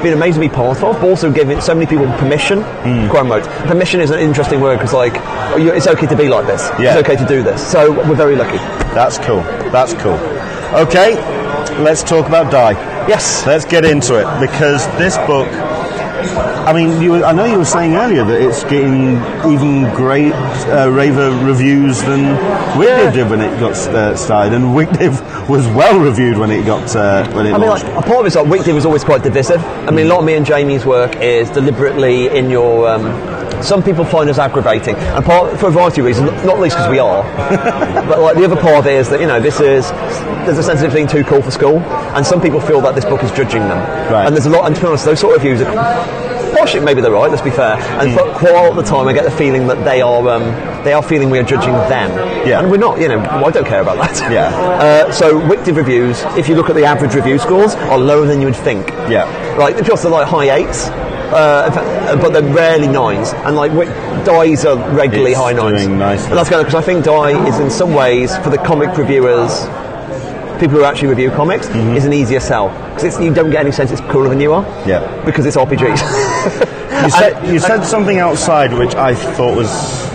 [0.02, 2.62] Been amazing to be part of, but also giving so many people permission.
[2.62, 3.08] Hmm.
[3.10, 3.42] Quote unquote.
[3.66, 5.14] Permission is an interesting word because, like,
[5.58, 6.70] it's okay to be like this.
[6.78, 6.96] Yeah.
[6.96, 7.66] It's okay to do this.
[7.66, 8.58] So we're very lucky.
[8.94, 9.42] That's cool.
[9.70, 10.18] That's cool.
[10.82, 11.14] Okay,
[11.82, 12.72] let's talk about Die.
[13.08, 13.46] Yes.
[13.46, 15.48] Let's get into it because this book.
[16.68, 19.16] I mean, you, I know you were saying earlier that it's getting
[19.50, 22.36] even great uh, raver reviews than
[22.78, 23.10] Wick Yeah.
[23.10, 24.90] did when it got uh, started, and Wick
[25.48, 28.26] was well reviewed when it got uh, when it I mean, like, a part of
[28.26, 29.64] it's like Weekday was always quite divisive.
[29.64, 32.88] I mean, a lot of me and Jamie's work is deliberately in your.
[32.90, 36.76] Um, some people find us aggravating, and part for a variety of reasons, not least
[36.76, 37.22] because we are.
[38.08, 39.90] but like the other part is that you know this is
[40.46, 43.04] there's a sense of being too cool for school, and some people feel that this
[43.04, 43.78] book is judging them.
[44.10, 44.26] Right.
[44.26, 46.28] And there's a lot, and to be honest, those sort of views are.
[46.56, 47.30] Partially, maybe they're right.
[47.30, 47.76] Let's be fair.
[48.00, 50.28] And for quite a lot of the time, I get the feeling that they are
[50.28, 50.42] um,
[50.82, 52.10] they are feeling we are judging them.
[52.48, 52.60] Yeah.
[52.60, 52.98] And we're not.
[53.00, 54.32] You know, I don't care about that.
[54.32, 54.78] Yeah.
[54.78, 58.40] Uh, so WicDiv reviews, if you look at the average review scores, are lower than
[58.40, 58.88] you would think.
[59.10, 59.24] Yeah.
[59.58, 60.86] Like they're just like high eights,
[61.32, 63.32] uh, but they're rarely nines.
[63.32, 63.72] And like
[64.24, 65.82] Dies are regularly It's high nines.
[65.84, 66.28] doing nicely.
[66.30, 68.96] And that's kind of because I think Die is in some ways for the comic
[68.96, 69.66] reviewers.
[70.60, 73.92] People who actually review comics is an easier sell because you don't get any sense
[73.92, 74.64] it's cooler than you are.
[74.64, 74.88] Mm-hmm.
[74.88, 75.24] Yeah.
[75.24, 77.04] Because it's RPGs.
[77.04, 80.08] You said, you said something outside which I thought was.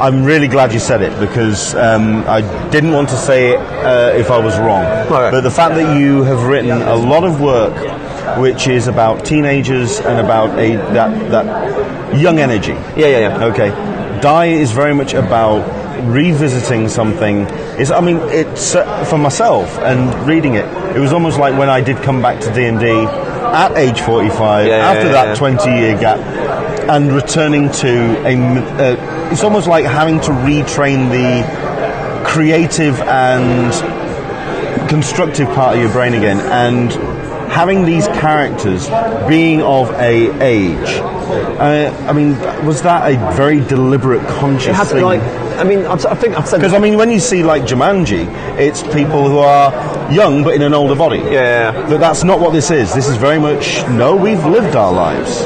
[0.00, 4.12] I'm really glad you said it because um, I didn't want to say it uh,
[4.16, 4.82] if I was wrong.
[5.08, 5.30] Right.
[5.30, 7.74] But the fact that you have written a lot of work
[8.38, 12.72] which is about teenagers and about a that that young energy.
[12.96, 13.44] Yeah, yeah, yeah.
[13.46, 13.70] Okay.
[14.20, 15.62] Die is very much about
[16.06, 17.46] revisiting something.
[17.78, 20.64] It's, I mean, it's uh, for myself and reading it.
[20.96, 24.00] It was almost like when I did come back to D and D at age
[24.00, 25.34] forty-five Yeah, yeah, after yeah, that yeah.
[25.34, 26.18] twenty-year gap,
[26.88, 28.36] and returning to a.
[28.36, 31.44] Uh, it's almost like having to retrain the
[32.26, 33.72] creative and
[34.88, 36.92] constructive part of your brain again, and
[37.52, 38.88] having these characters
[39.28, 40.88] being of a age.
[41.58, 42.30] Uh, I mean,
[42.66, 45.04] was that a very deliberate, conscious It had thing?
[45.04, 45.20] like.
[45.58, 48.26] I mean, I've, I think I've said Because I mean, when you see like Jumanji,
[48.58, 49.70] it's people who are
[50.12, 51.18] young but in an older body.
[51.18, 51.72] Yeah.
[51.88, 52.92] But that's not what this is.
[52.94, 54.16] This is very much no.
[54.16, 55.44] We've lived our lives.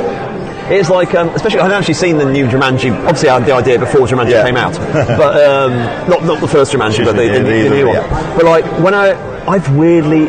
[0.68, 2.90] It's like, um, especially, I've actually seen the new Jumanji.
[3.04, 4.44] Obviously, I had the idea before Jumanji Yeah.
[4.44, 4.72] came out,
[5.18, 5.72] but um,
[6.08, 7.96] not not the first Jumanji, but the, the, the- the the- new one.
[7.96, 8.36] yeah.
[8.36, 9.14] But like when I,
[9.46, 10.28] I've weirdly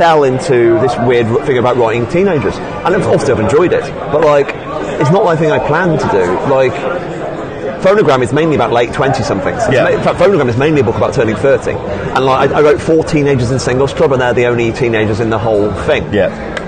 [0.00, 4.22] fell into this weird thing about writing teenagers, and I've obviously I've enjoyed it, but
[4.22, 4.46] like
[4.98, 6.24] it's not my thing I planned to do.
[6.50, 6.72] Like.
[7.80, 9.62] Phonogram is mainly about late 20 somethings.
[9.72, 9.88] Yeah.
[9.88, 11.70] In fact, Phonogram is mainly a book about turning 30.
[11.70, 15.18] And like, I, I wrote four teenagers in Singles Club, and they're the only teenagers
[15.18, 16.12] in the whole thing.
[16.12, 16.26] Yeah.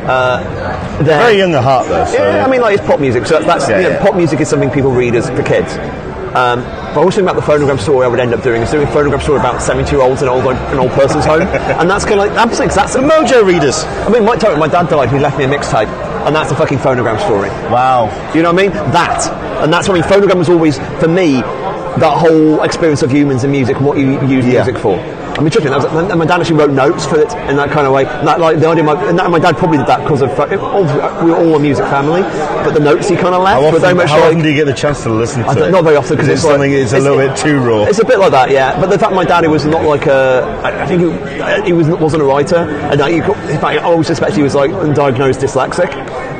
[0.08, 2.06] Uh, Very young at heart, though.
[2.06, 4.02] So yeah, I mean, like it's pop music, so that's Yeah, you know, yeah.
[4.02, 5.74] pop music is something people read as for kids.
[6.34, 6.62] Um,
[6.94, 8.62] but I was thinking about the phonogram story I would end up doing.
[8.62, 11.42] Is doing a phonogram story about seventy-year-olds in an old an old person's home,
[11.80, 13.84] and that's kind of like that's that's the Mojo readers.
[13.84, 15.10] I mean, my, my dad died.
[15.10, 15.88] He left me a mixtape,
[16.26, 17.50] and that's a fucking phonogram story.
[17.70, 18.06] Wow.
[18.34, 18.72] You know what I mean?
[18.92, 20.10] That, and that's what I mean.
[20.10, 21.42] Phonogram was always for me
[22.00, 24.64] that whole experience of humans and music and what you use Yeah.
[24.64, 24.96] music for.
[25.32, 27.92] I mean, me, and my dad actually wrote notes for it in that kind of
[27.92, 28.04] way.
[28.04, 30.30] And that, like the idea, my, and that, my dad probably did that because of
[30.30, 30.50] it,
[31.24, 32.20] we were all a music family,
[32.64, 34.24] but the notes he kind of left How were often, very much how like.
[34.26, 35.72] often do you get the chance to listen to I don't, it?
[35.72, 37.84] not very often because it's it like- something it's a it's- little bit too raw.
[37.84, 38.78] It's a bit like that, yeah.
[38.80, 41.88] But the fact my daddy was not like a, I I think he, he was
[41.88, 45.40] wasn't a writer, and like, you, in fact, I always suspect he was like undiagnosed
[45.40, 45.90] dyslexic.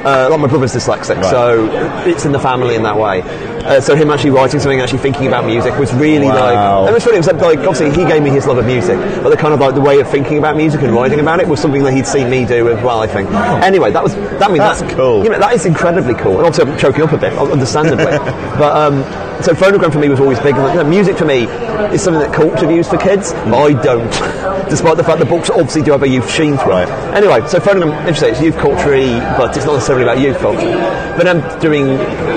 [0.04, 1.24] Uh, like my brother's dyslexic, Right.
[1.26, 1.68] so
[2.06, 3.22] it's in the family in that way.
[3.22, 6.34] Uh, so him actually writing something, actually thinking about music was really Wow.
[6.34, 6.56] like.
[6.56, 7.16] And it was funny.
[7.16, 9.60] It was like obviously he gave me his love of music, but the kind of
[9.60, 12.06] like the way of thinking about music and writing about it was something that he'd
[12.06, 13.00] seen me do as well.
[13.00, 13.30] I think.
[13.30, 14.42] Anyway, that was that.
[14.42, 15.22] I mean, That's cool.
[15.22, 16.38] You know, that is incredibly cool.
[16.38, 18.04] And obviously, I'm choking up a bit, understandably.
[18.58, 19.02] but um,
[19.44, 20.54] so phonogram for me was always big.
[20.56, 21.44] You know, music for me
[21.94, 23.32] is something that culture views for kids.
[23.32, 24.10] But I don't,
[24.70, 26.88] despite the fact the books obviously do have a youth sheen to Right.
[26.88, 27.14] it.
[27.14, 28.30] Anyway, so phonogram, interesting.
[28.30, 28.82] It's youth culture
[29.36, 30.70] but it's not necessarily about youth culture.
[31.16, 31.86] But I'm doing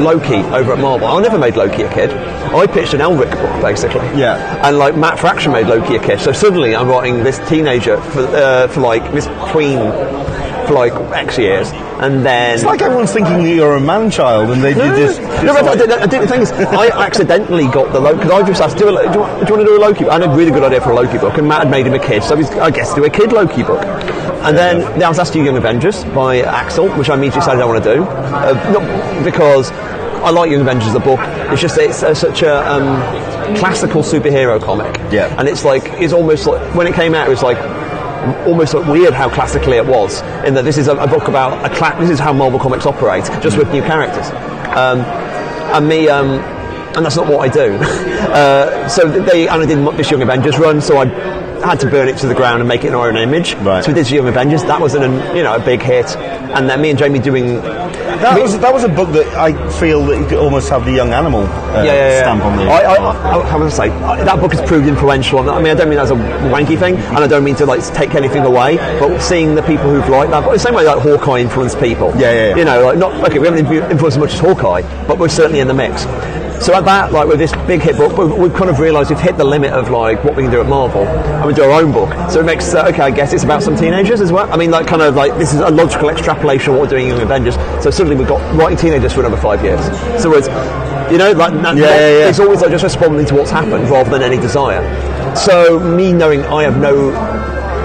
[0.03, 1.07] Loki over at Marvel.
[1.07, 2.11] I never made Loki a kid.
[2.11, 4.05] I pitched an Elric book basically.
[4.19, 4.65] Yeah.
[4.67, 6.19] And like Matt Fraction made Loki a kid.
[6.19, 9.79] So suddenly I'm writing this teenager for uh, for like this tween
[10.67, 11.69] for like X years,
[12.01, 15.05] and then It's like everyone's thinking that you're a man child and they no, you
[15.05, 15.21] just.
[15.21, 17.99] no, just no, but I did- I did- the thing is, I accidentally got the
[17.99, 18.17] Loki.
[18.19, 19.79] Because I just asked, do, a, do, you want, do you want to do a
[19.79, 20.13] Loki book?
[20.13, 21.93] I had a really good idea for a Loki book, and Matt had made him
[21.93, 23.81] a kid, so he's, I guess do a kid Loki book.
[24.45, 27.39] And then, then I was asked to do Young Avengers by Axel, which I immediately
[27.41, 28.03] decided I want to do.
[28.03, 31.19] Uh, not because I like Young Avengers, the book.
[31.51, 33.01] It's just it's uh, such a um,
[33.57, 34.95] classical superhero comic.
[35.11, 35.33] Yeah.
[35.39, 37.57] And it's like, it's almost like, when it came out, it was like,
[38.47, 41.73] almost weird how classically it was in that this is a, a book about a
[41.75, 44.29] cla- this is how Marvel Comics operate just with new characters.
[44.75, 44.99] Um,
[45.75, 46.39] and me um,
[46.95, 47.79] and that's not what I do.
[48.35, 51.05] Uh, so they and I did this Young Avengers run so I
[51.65, 53.83] had to burn it to the ground and make it in our own image Right.
[53.83, 55.03] so we did Young Avengers that was an
[55.35, 58.83] you know a big hit and then me and Jamie doing That was that was
[58.83, 61.83] a book that I feel that you could almost have the young animal uh, yeah,
[61.83, 62.21] yeah, yeah.
[62.21, 62.63] stamp on the.
[62.63, 63.89] I, I, I, how would I say?
[63.89, 65.49] That book has proved influential.
[65.49, 67.83] I mean, I don't mean that's a wanky thing, and I don't mean to like
[67.93, 68.77] take anything away.
[68.77, 72.11] But seeing the people who've liked that, the same way like Hawkeye influenced people.
[72.11, 72.55] Yeah, yeah, yeah.
[72.55, 73.39] You know, like not okay.
[73.39, 76.03] We haven't influenced as much as Hawkeye, but we're certainly in the mix.
[76.65, 79.19] So at that, like with this big hit book, we've, we've kind of realised we've
[79.19, 81.91] hit the limit of like what we can do at Marvel, and we our own
[81.91, 82.09] book.
[82.29, 83.01] So it makes uh, okay.
[83.01, 84.51] I guess it's about some teenagers as well.
[84.51, 87.09] I mean, like kind of like this is a logical extrapolation of what we're doing
[87.09, 87.55] in Avengers.
[87.83, 89.79] So suddenly we've got writing teenagers for another five years.
[90.21, 90.47] So it's
[91.11, 92.29] you know like Yeah, yeah, yeah.
[92.29, 94.81] it's always like just responding to what's happened rather than any desire.
[95.35, 97.11] So me knowing I have no,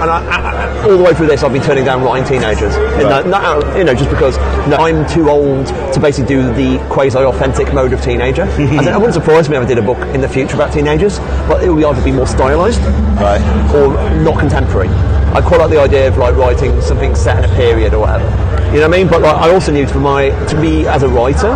[0.01, 2.73] and I, I, I- all the way through this, I've been turning down writing teenagers.
[2.75, 3.77] And Right.
[3.77, 4.35] you know, just because
[4.67, 8.43] no, I'm too old to basically do the quasi-authentic mode of teenager.
[8.45, 10.73] I think it wouldn't surprise me if I did a book in the future about
[10.73, 12.81] teenagers, but it would either be more stylised
[13.19, 13.41] Right.
[13.75, 14.89] or not contemporary.
[15.33, 18.25] I quite like the idea of like writing something set in a period or whatever.
[18.73, 19.07] You know what I mean?
[19.07, 21.51] But like, I also knew for my to be as a writer,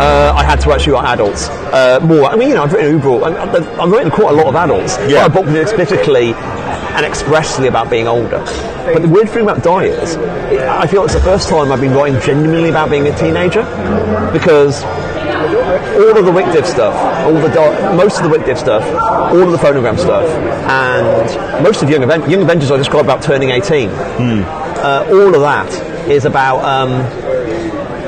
[0.00, 2.24] uh, I had to actually write adults uh, more.
[2.26, 4.98] I mean, you know, I've written Uber, I've I've written quite a lot of adults.
[5.08, 5.28] Yeah.
[5.28, 6.32] But a book that's explicitly
[6.94, 8.38] and expressly about being older.
[8.92, 11.92] But the weird thing about Die is, I feel it's the first time I've been
[11.94, 13.62] writing genuinely about being a teenager
[14.32, 16.94] because all of the WicDiv stuff,
[17.26, 18.82] all the Di- most of the WicDiv stuff,
[19.32, 20.28] all of the phonogram stuff,
[20.68, 23.88] and most of Young, Aven- Young Avengers I describe about turning 18.
[23.88, 27.02] Uh, all of that is about um,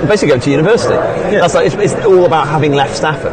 [0.09, 0.95] basically going to university.
[0.95, 3.33] That's like, it's, it's all about having left Stafford.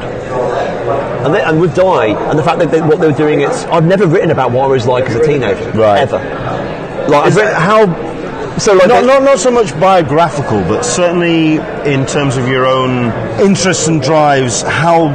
[1.26, 3.64] And, they, and with Die, and the fact that they, what they were doing, it's
[3.66, 6.00] I've never written about what I was like as a teenager, Right.
[6.02, 6.18] ever.
[7.08, 11.56] Like written, how so like not, not, not so much biographical, but certainly
[11.92, 15.08] in terms of your own interests and drives, how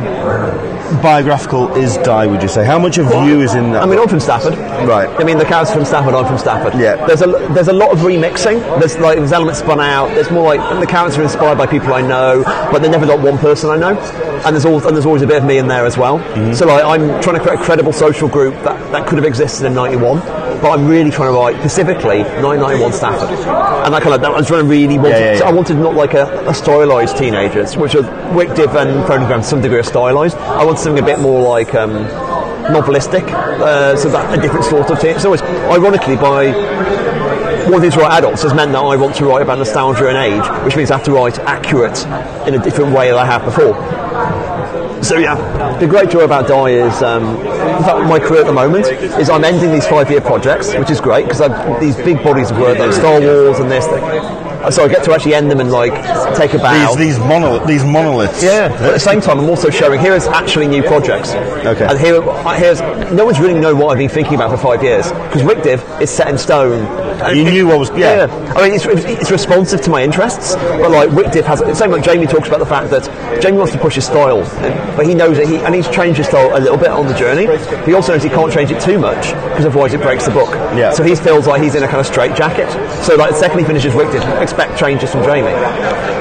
[1.02, 2.64] biographical is Die, would you say?
[2.64, 3.82] How much of you is in that?
[3.82, 4.54] I mean, I'm from Stafford.
[4.86, 5.08] Right.
[5.20, 6.14] I mean, the character's from Stafford.
[6.14, 6.78] I'm from Stafford.
[6.80, 7.04] Yeah.
[7.06, 8.60] There's a there's a lot of remixing.
[8.78, 10.08] There's like there's elements spun out.
[10.14, 13.22] There's more like the characters are inspired by people I know, but they're never like
[13.22, 13.98] one person I know.
[14.44, 16.18] And there's always and there's always a bit of me in there as well.
[16.18, 16.54] Mm-hmm.
[16.54, 19.66] So like I'm trying to create a credible social group that, that could have existed
[19.66, 20.18] in '91,
[20.60, 23.30] but I'm really trying to write specifically 991 Stafford.
[23.30, 25.10] And I kind of I was trying to really want.
[25.10, 29.38] Yeah, yeah, I wanted not like a, a stylized teenagers, which are WicDiv and Phonogram
[29.38, 30.36] to some degree are stylized.
[30.36, 31.92] I wanted something a bit more like um,
[32.72, 35.18] novelistic, uh, so that a different sort of thing.
[35.18, 36.52] So it's ironically by
[37.70, 40.64] wanting to write adults has meant that I want to write about nostalgia and age,
[40.64, 42.04] which means I have to write accurate
[42.46, 43.74] in a different way than I have before.
[45.02, 47.36] So yeah, the great joy about Die is, um,
[47.76, 51.00] in fact, my career at the moment is I'm ending these five-year projects, which is
[51.00, 51.40] great because
[51.80, 53.86] these big bodies of work, like Star Wars and this.
[53.86, 54.02] Thing.
[54.70, 55.92] So I get to actually end them and like
[56.36, 56.94] take a bow.
[56.96, 58.42] these these these monoliths.
[58.42, 61.30] Yeah, but at the same time, I'm also showing here is actually new projects.
[61.30, 61.86] Okay.
[61.86, 62.20] And here,
[62.54, 62.80] here's
[63.12, 66.10] no one's really known what I've been thinking about for five years because WicDiv is
[66.10, 67.05] set in stone.
[67.36, 68.26] You knew what was- yeah.
[68.56, 71.78] I mean, it's, it's responsive to my interests, but like WicDiv has.
[71.78, 73.04] Same like Jamie talks about the fact that
[73.42, 74.42] Jamie wants to push his style,
[74.96, 77.14] but he knows that he and he's changed his style a little bit on the
[77.14, 77.46] journey.
[77.84, 80.50] He also knows he can't change it too much because otherwise it breaks the book.
[80.76, 80.92] Yeah.
[80.92, 82.70] So he feels like he's in a kind of straight jacket.
[83.04, 85.52] So like the second he finishes WicDiv, expect changes from Jamie.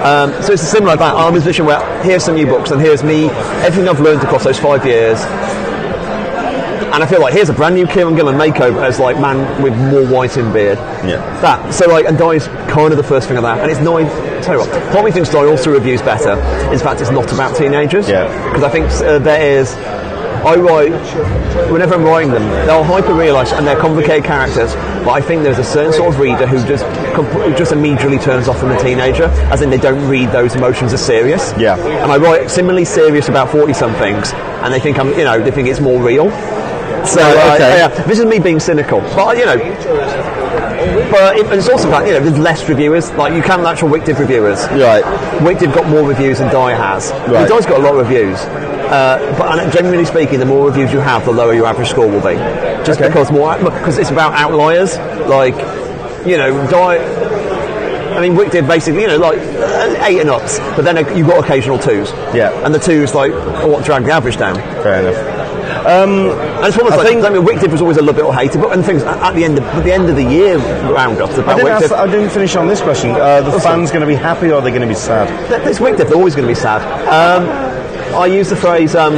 [0.03, 1.15] Um, so it's similar like that.
[1.15, 3.25] I'm in a position where here's some new books and here's me,
[3.65, 5.19] everything I've learned across those five years.
[6.75, 9.75] And I feel like here's a brand new Kieron Gillen makeover as like man with
[9.77, 10.77] more white in beard.
[11.05, 11.17] Yeah.
[11.41, 13.95] That so like and Die's kind of the first thing of that, and it's not.
[14.43, 16.31] Tell you what, part of me thinks Die also reviews better.
[16.71, 18.07] In fact, it's not about teenagers.
[18.07, 18.27] Yeah.
[18.49, 19.75] Because I think uh, there is.
[20.45, 20.91] I write
[21.71, 24.75] whenever I'm writing them, they're hyper realised and they're complicated characters.
[25.03, 26.85] But I think there's a certain sort of reader who just
[27.15, 30.93] who just immediately turns off from the teenager, as in they don't read those emotions
[30.93, 31.51] as serious.
[31.57, 31.77] Yeah.
[31.77, 35.49] And I write similarly serious about forty somethings, and they think I'm, you know, they
[35.49, 36.29] think it's more real.
[37.05, 37.77] So Right, uh, okay.
[37.77, 39.57] yeah, this is me being cynical, but you know,
[41.11, 43.11] but it, it's also about you know there's less reviewers.
[43.13, 44.63] Like you can actual WicDiv reviewers.
[44.69, 45.03] Right.
[45.41, 47.11] WicDiv got more reviews than Die has.
[47.29, 47.47] Right.
[47.47, 48.39] Die's got a lot of reviews.
[48.39, 52.07] Uh, but and generally speaking, the more reviews you have, the lower your average score
[52.07, 52.35] will be.
[52.85, 53.07] Just Okay.
[53.07, 54.97] because more because it's about outliers.
[55.27, 55.55] Like
[56.25, 56.97] You know, Di.
[58.15, 61.27] I mean, Wick did basically, you know, like uh, eight and ups, but then you've
[61.27, 62.11] got occasional twos.
[62.33, 62.49] Yeah.
[62.65, 63.31] And the twos, like,
[63.67, 64.55] what drag the average down.
[64.55, 65.34] Fair enough.
[65.85, 68.59] And it's almost I like, think- I mean, Wicked was always a little bit hated,
[68.61, 70.57] but and things at the end of at the end of the year
[70.91, 71.91] roundups I about didn't, ask.
[71.91, 73.11] I didn't finish on this question.
[73.11, 75.27] Uh, the fans going to be happy or are they going to be sad?
[75.63, 76.81] This Wicked, they're always going to be sad.
[77.07, 77.47] Um,
[78.15, 79.13] I use the phrase um,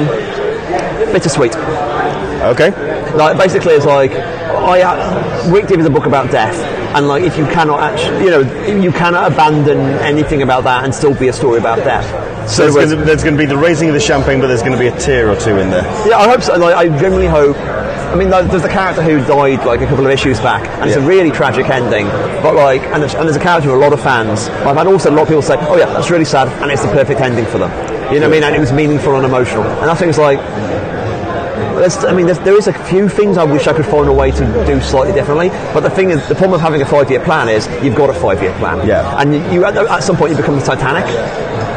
[1.13, 1.55] bittersweet.
[1.55, 2.71] Okay.
[3.15, 6.55] Like basically, it's like I uh, Wicked is a book about death,
[6.95, 8.41] and like if you cannot actually, you know,
[8.81, 12.05] you cannot abandon anything about that and still be a story about death.
[12.47, 14.61] So there's going, to, there's going to be the raising of the champagne, but there's
[14.61, 15.83] going to be a tear or two in there.
[16.07, 16.57] Yeah, I hope so.
[16.57, 17.57] Like, I genuinely hope.
[17.57, 20.97] I mean, there's a character who died like a couple of issues back, and it's
[20.97, 22.07] a really tragic ending.
[22.41, 24.47] But like, and there's, and there's a character with a lot of fans.
[24.65, 26.83] I've had also a lot of people say, "Oh yeah, that's really sad," and it's
[26.83, 27.69] the perfect ending for them.
[28.13, 28.43] You know what I mean?
[28.43, 29.63] And it was meaningful and emotional.
[29.63, 30.39] And I think it's like.
[31.77, 34.31] I mean, there's, there is a few things I wish I could find a way
[34.31, 35.49] to do slightly differently.
[35.49, 38.15] But the thing is, the problem of having a five-year plan is you've got a
[38.15, 38.85] five-year plan.
[38.87, 39.21] Yeah.
[39.21, 41.05] And you, at, at some point, you become the Titanic.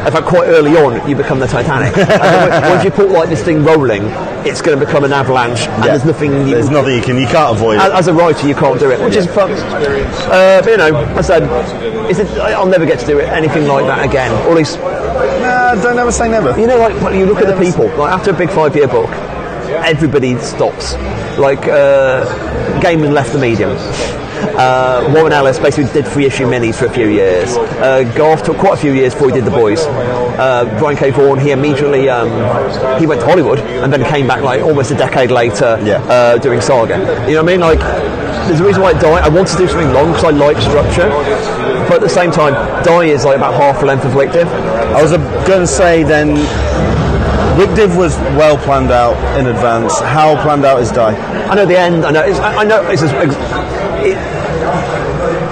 [0.05, 1.95] In fact, quite early on, you become the Titanic.
[1.95, 4.03] and once you put like this thing rolling,
[4.45, 5.91] it's going to become an avalanche, and Yeah.
[5.91, 6.31] there's nothing.
[6.47, 7.95] You, There's nothing you can, you can't avoid as, it.
[7.95, 9.51] as a writer, you can't do it, which is fun.
[9.51, 11.43] Uh, but you know, I said,
[12.09, 14.31] is it, I'll never get to do it anything like that again.
[14.47, 16.59] Or at least, Nah, don't ever say never.
[16.59, 17.85] you know, like when you look at the people.
[17.97, 19.09] Like after a big five-year book,
[19.85, 20.93] everybody stops.
[21.37, 22.25] Like uh,
[22.81, 23.71] Gaiman left the medium.
[24.41, 27.55] Uh, Warren Ellis basically did free issue minis for a few years.
[27.57, 29.81] Uh, Garth took quite a few years before he did The Boys.
[29.81, 31.11] Uh, Brian K.
[31.11, 32.29] Vaughan, he immediately um,
[32.99, 36.01] he went to Hollywood and then came back like almost a decade later Yeah.
[36.03, 36.97] uh, doing Saga.
[37.27, 37.59] You know what I mean?
[37.59, 37.79] Like,
[38.47, 39.07] there's a reason why Die.
[39.25, 41.09] I want to do something long because I like structure,
[41.87, 44.47] but at the same time, Die is like about half the length of Wicked.
[44.47, 45.11] I was
[45.47, 46.35] going to say then,
[47.57, 49.99] WicDiv was well planned out in advance.
[49.99, 51.13] How planned out is Die?
[51.47, 52.05] I know the end.
[52.05, 52.23] I know.
[52.23, 52.81] It's, I I know.
[52.89, 54.17] It's, it,
[54.71, 55.00] Thank you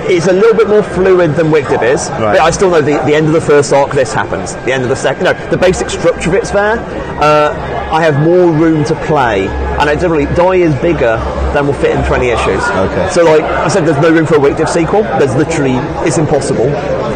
[0.10, 2.34] it's a little bit more fluid than Wicked is, Right.
[2.38, 3.92] but I still know the, the end of the first arc.
[3.92, 4.54] This happens.
[4.66, 5.24] The end of the second.
[5.26, 6.80] No, the basic structure of it's there.
[7.22, 7.54] Uh,
[7.92, 11.18] I have more room to play, and it generally Die is bigger
[11.54, 12.62] than will fit in 20 issues.
[12.64, 13.10] Okay.
[13.12, 15.02] So, like I said, there's no room for a Wicked sequel.
[15.04, 15.74] There's literally
[16.08, 16.66] it's impossible.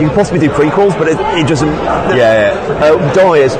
[0.02, 1.68] You can possibly do prequels, but it, it doesn't.
[2.18, 2.84] Yeah, yeah.
[2.84, 3.56] Uh, Die is.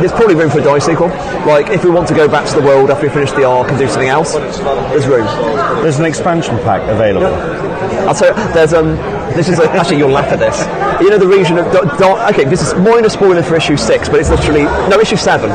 [0.00, 1.08] There's probably room for a Die sequel.
[1.46, 3.68] Like, if we want to go back to the world after we finish the arc
[3.68, 5.24] and do something else, there's room.
[5.82, 7.30] There's an expansion pack available.
[8.06, 8.96] I'll tell you, there's um,
[9.36, 10.60] this is a, actually you'll laugh at this.
[11.02, 14.08] You know the region of Di- Di- okay, this is minor spoiler for issue six,
[14.08, 15.50] but it's literally no issue seven.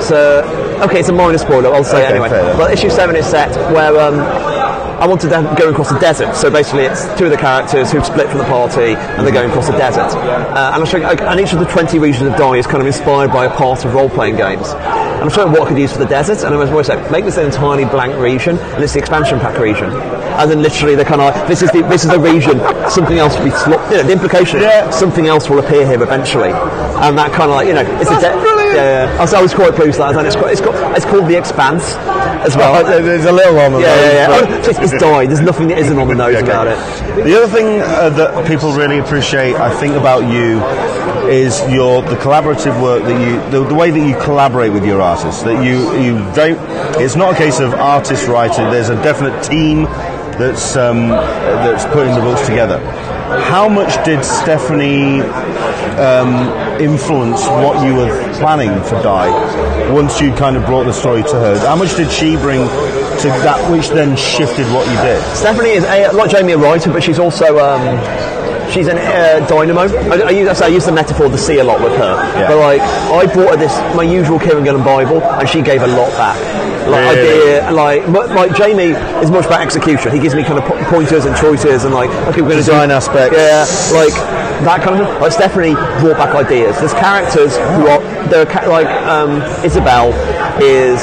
[0.00, 0.42] So
[0.84, 1.72] okay, it's a minor spoiler.
[1.74, 2.28] I'll say Okay, anyway.
[2.56, 4.20] But issue seven is set where um,
[5.00, 6.34] I wanted them going across the desert.
[6.36, 9.50] So basically, it's two of the characters who've split from the party and they're going
[9.50, 10.14] across the desert.
[10.16, 12.86] Uh, and I'm showing, and each of the 20 regions of Die is kind of
[12.86, 14.68] inspired by a part of role-playing games.
[14.68, 17.10] And I'm showing what I could use for the desert, and I was always like,
[17.10, 19.90] make this an entirely blank region, and it's the expansion pack region.
[20.36, 22.58] And then literally they're kind of like, this is the this is the region.
[22.90, 23.50] Something else will be,
[23.90, 24.90] you know, the implication Yeah.
[24.90, 28.14] something else will appear here eventually, and that kind of like, you know, it's a
[28.14, 28.74] That's de- brilliant.
[28.74, 29.18] Yeah, yeah.
[29.18, 31.28] I was, I was quite pleased with that, and it's, quite, it's, got, it's called
[31.28, 31.94] the Expanse
[32.42, 32.74] as well.
[32.84, 34.68] Oh, there's a little on the Yeah, nose, yeah, yeah.
[34.68, 35.28] It's, it's died.
[35.30, 36.46] There's nothing that isn't on the nose Okay.
[36.46, 37.24] about it.
[37.24, 40.60] The other thing uh, that people really appreciate, I think, about you
[41.30, 45.00] is your the collaborative work that you the, the way that you collaborate with your
[45.00, 45.42] artists.
[45.44, 46.58] That you you don't.
[47.00, 48.68] It's not a case of artist writer.
[48.70, 49.86] There's a definite team
[50.38, 52.78] that's um, that's putting the books together.
[53.50, 55.20] How much did Stephanie
[55.98, 61.22] um, influence what you were planning for Die once you kind of brought the story
[61.22, 61.58] to her?
[61.66, 65.22] How much did she bring to that, which then shifted what you did?
[65.34, 67.98] Stephanie is a, like Jamie a writer, but she's also um,
[68.70, 69.82] she's an uh, dynamo.
[69.82, 72.14] I, I, use, I use the metaphor of the sea a lot with her.
[72.38, 72.48] Yeah.
[72.48, 75.86] But like I brought her this my usual Kieron Gillen Bible, and she gave a
[75.86, 76.63] lot back.
[76.88, 77.60] Like Really?
[77.60, 78.92] idea, like like Jamie
[79.22, 80.12] is much about execution.
[80.12, 82.88] He gives me kind of pointers and choices, and like okay, we're going to Design
[82.88, 83.36] do, aspects.
[83.36, 83.64] Yeah,
[83.96, 84.12] like
[84.64, 85.06] that kind of.
[85.08, 85.20] thing.
[85.20, 86.78] Like Stephanie brought back ideas.
[86.78, 88.46] There's characters who are there.
[88.48, 90.12] Are like um, Isabel
[90.62, 91.00] is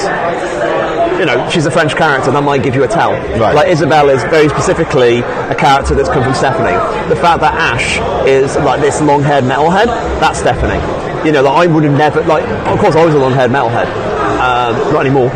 [1.19, 3.11] you know, she's a French character, and that might give you a tell.
[3.37, 3.53] Right.
[3.53, 6.73] Like Isabel is very specifically a character that's come from Stephanie.
[7.09, 9.85] The fact that Ash is like this long-haired metalhead,
[10.19, 10.81] that's Stephanie.
[11.25, 12.47] You know, like I would have never like.
[12.67, 13.87] Of course, I was a long-haired metalhead.
[14.41, 15.29] Um, not anymore.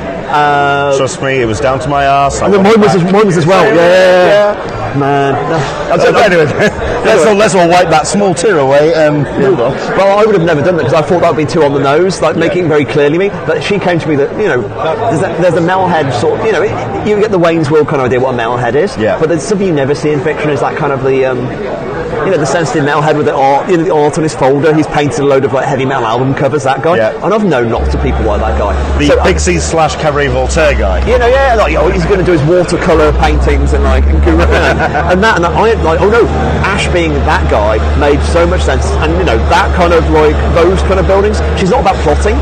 [0.26, 2.42] Trust me, it was down to my ass.
[2.42, 3.64] I mean, mine was, as, mine was as well.
[3.64, 4.98] Yeah, yeah, yeah.
[4.98, 5.32] man.
[5.34, 5.92] No.
[5.92, 6.44] I'm So anyway,
[7.04, 8.92] let's all, let's all wipe that small tear away.
[8.94, 9.72] Um, move on.
[9.96, 11.74] Well, I would have never done that because I thought that would be too on
[11.74, 13.28] the nose, like making very clearly me.
[13.28, 16.40] But she came to me that you know, there's, a, there's a metalhead sort.
[16.40, 18.74] Of, you know, it, you get the Wayne's World kind of idea what a metalhead
[18.74, 18.96] is.
[18.96, 19.18] Yeah.
[19.18, 21.24] But there's something you never see in fiction is that kind of the.
[21.24, 24.34] Um, you know, the sensitive metalhead with the art, you know, the art on his
[24.34, 24.74] folder.
[24.74, 26.64] He's painted a load of like heavy metal album covers.
[26.64, 27.24] That guy, Yeah.
[27.24, 28.74] and I've known lots of people like that guy.
[28.98, 31.06] The So, Pixies slash Cabaret Voltaire guy.
[31.06, 34.16] you know, yeah, like oh, he's going to do his watercolor paintings and like and,
[35.12, 36.26] and that and I like oh no,
[36.64, 40.34] Ash being that guy made so much sense, and you know that kind of like
[40.54, 41.38] those kind of buildings.
[41.58, 42.36] She's not about plotting.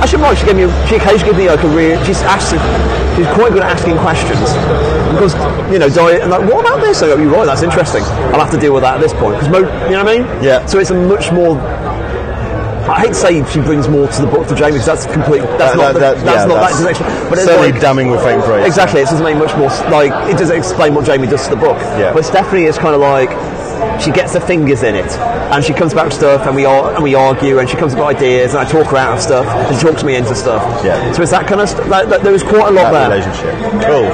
[0.00, 0.64] Actually, right, she gave me.
[0.88, 2.02] She occasionally gave me like a real.
[2.04, 2.56] She's asked.
[3.16, 4.48] She's quite good at asking questions
[5.12, 5.34] because
[5.72, 7.02] you know, di- and like, what about this?
[7.02, 7.46] I go, you're right.
[7.46, 8.02] That's interesting.
[8.32, 10.18] I'll have to deal with that at this point because mo- you know what I
[10.18, 10.44] mean?
[10.44, 10.64] Yeah.
[10.66, 11.58] So it's a much more.
[12.90, 15.42] I hate to say she brings more to the book to Jamie because that's complete.
[15.60, 15.92] That's uh, That- not.
[15.94, 17.06] the, that- that's yeah, not that's that direction.
[17.30, 18.66] But it's certainly like, damning with faint praise.
[18.66, 21.60] Exactly, it doesn't make much more like it doesn't explain what Jamie does to the
[21.60, 21.78] book.
[21.98, 22.12] Yeah.
[22.12, 23.30] But Stephanie is kind of like
[24.00, 25.10] she gets her fingers in it,
[25.52, 27.92] and she comes back with stuff, and we ar- and we argue, and she comes
[27.94, 30.34] up with ideas, and I talk her out of stuff, and she talks me into
[30.34, 30.62] stuff.
[30.84, 31.12] Yeah.
[31.12, 33.18] So it's that kind of st- that, that, there was quite a lot That there.
[33.20, 33.54] relationship.
[33.86, 34.08] Cool.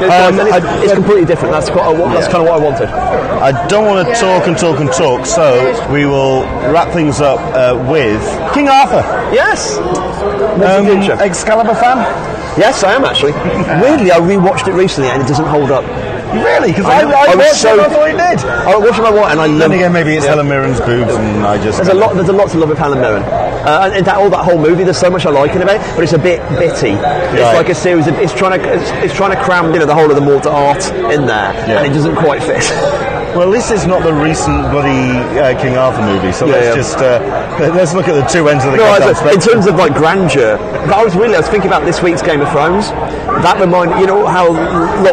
[0.00, 1.52] It's, Um, it's, I- it's completely different.
[1.52, 1.86] That's quite.
[1.92, 2.32] A, that's Yeah.
[2.32, 2.88] kind of what I wanted.
[3.40, 5.46] I don't want to talk and talk and talk, so
[5.92, 6.42] we will
[6.72, 8.20] wrap things up uh, with
[8.52, 9.00] King Arthur.
[9.32, 9.78] Yes.
[9.78, 10.86] Um.
[11.20, 11.98] Excalibur fan?
[12.58, 13.32] Yes, I am actually.
[13.80, 15.84] Weirdly, I rewatched it recently, and it doesn't hold up.
[16.32, 16.68] Really?
[16.70, 17.10] Because I I.
[17.10, 18.44] I, I watched so- it I thought it did.
[18.48, 19.58] I watched it my wife, and I love.
[19.58, 21.78] Then again, maybe it's Helen Mirren's boobs, and I just.
[21.78, 22.14] There's a lot.
[22.14, 24.58] There's a lot to love with Helen Mirren, uh, and, and that, all that whole
[24.58, 24.84] movie.
[24.84, 26.90] There's so much I like in it, but it's a bit bitty.
[26.94, 27.54] It's Right.
[27.56, 28.14] like a series of.
[28.18, 28.72] It's trying to.
[28.74, 31.52] It's, it's trying to cram, you know, the whole of the Morte d'Arthur in there,
[31.66, 31.78] Yeah.
[31.82, 32.62] and it doesn't quite fit.
[33.36, 36.74] Well, this is not the recent bloody uh, King Arthur movie, so Yeah, let's yeah.
[36.74, 39.76] just uh, let's look at the two ends of the No, a- in terms of
[39.76, 42.90] like grandeur, but I was really I was thinking about this week's Game of Thrones.
[42.90, 44.52] That reminded you know how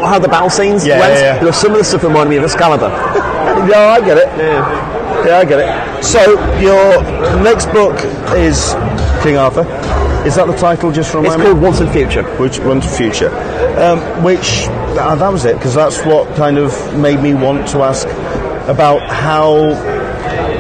[0.06, 1.14] how the battle scenes Yeah, went.
[1.14, 1.38] yeah.
[1.38, 2.90] There was some of the stuff reminded me of Excalibur.
[3.58, 4.28] Yeah, I get it.
[4.38, 5.26] Yeah.
[5.26, 6.04] Yeah, I get it.
[6.04, 6.20] So
[6.60, 7.02] your
[7.42, 7.96] next book
[8.38, 8.76] is
[9.24, 9.62] King Arthur.
[10.28, 10.92] Is that the title?
[10.92, 11.44] Just from It's me.
[11.46, 12.24] called Once and Future.
[12.38, 13.30] which runs future,
[13.80, 17.80] um, which uh, that was it because that's what kind of made me want to
[17.82, 18.08] ask
[18.68, 19.72] about how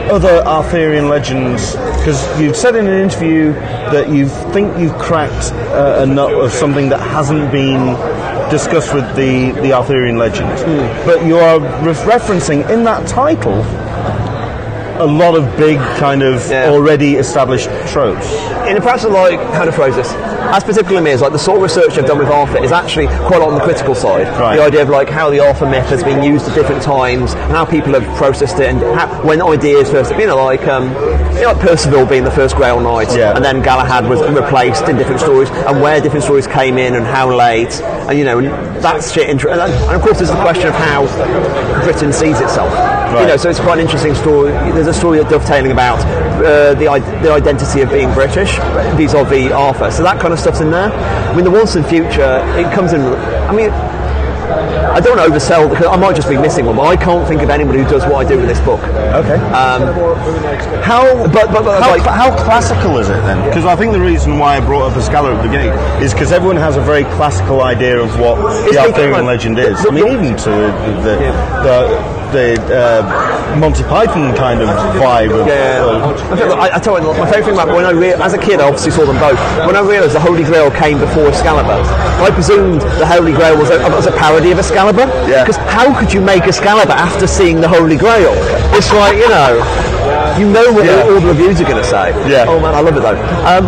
[0.10, 1.72] other Arthurian legends.
[1.72, 6.52] Because you've said in an interview that you think you've cracked uh, a nut of
[6.52, 7.96] something that hasn't been
[8.50, 10.62] discussed with the the Arthurian legends,
[11.06, 13.64] but you are re- referencing in that title.
[15.00, 16.70] A lot of big, kind of Yeah.
[16.72, 18.28] already established tropes.
[18.68, 20.12] in a process like how to phrase this
[20.52, 23.08] as particularly me is like the sort of research I've done with Arthur is actually
[23.08, 24.58] quite a lot on the critical side Right.
[24.58, 27.52] the idea of like how the Arthur myth has been used at different times and
[27.54, 30.89] how people have processed it and how, when ideas first you know like um,
[31.36, 33.36] you know like Percival being the first Grail Knight Yeah.
[33.38, 37.06] and then Galahad was replaced in different stories and where different stories came in and
[37.06, 37.80] how late
[38.10, 38.50] and you know and
[38.84, 41.06] that's shit inter- and, and of course there's the question of how
[41.86, 42.74] Britain sees itself
[43.22, 45.99] you know so it's quite an interesting story there's a story dovetailing about
[46.38, 46.86] uh, the,
[47.24, 48.58] the identity of being British
[48.95, 49.89] vis-a-vis Arthur.
[49.89, 50.91] So that kind of stuff's in there.
[50.91, 53.01] I mean, the Wilson future, it comes in.
[53.01, 56.84] I mean, I don't want to oversell because I might just be missing one, but
[56.84, 58.80] I can't think of anyone who does what I do with this book.
[58.82, 59.36] Okay.
[59.51, 59.82] Um,
[60.84, 63.43] How, but but, but how, like, how classical is it then?
[63.47, 65.72] Because I think the reason why I brought up Excalibur at the beginning
[66.03, 69.82] is because everyone has a very classical idea of what It's the Arthurian legend is.
[69.82, 70.49] the- I mean, the- even to
[71.03, 71.16] the
[71.64, 74.70] the, the uh, Monty Python kind of
[75.00, 75.32] vibe.
[75.40, 75.84] Of, Yeah,
[76.60, 78.66] I, I, tell you, my favourite thing about when I rea- as a kid, I
[78.68, 79.40] obviously saw them both.
[79.66, 81.80] When I realised the Holy Grail came before Excalibur,
[82.22, 85.08] I presumed the Holy Grail was a, was a parody of Excalibur.
[85.30, 85.44] Yeah.
[85.44, 88.34] Because how could you make Excalibur after seeing the Holy Grail?
[88.76, 89.58] It's like you know,
[90.38, 91.04] you know what Yeah.
[91.04, 92.12] all, all the reviews are going to say.
[92.30, 92.46] Yeah.
[92.48, 93.18] Oh man, I love it though.
[93.48, 93.66] Um,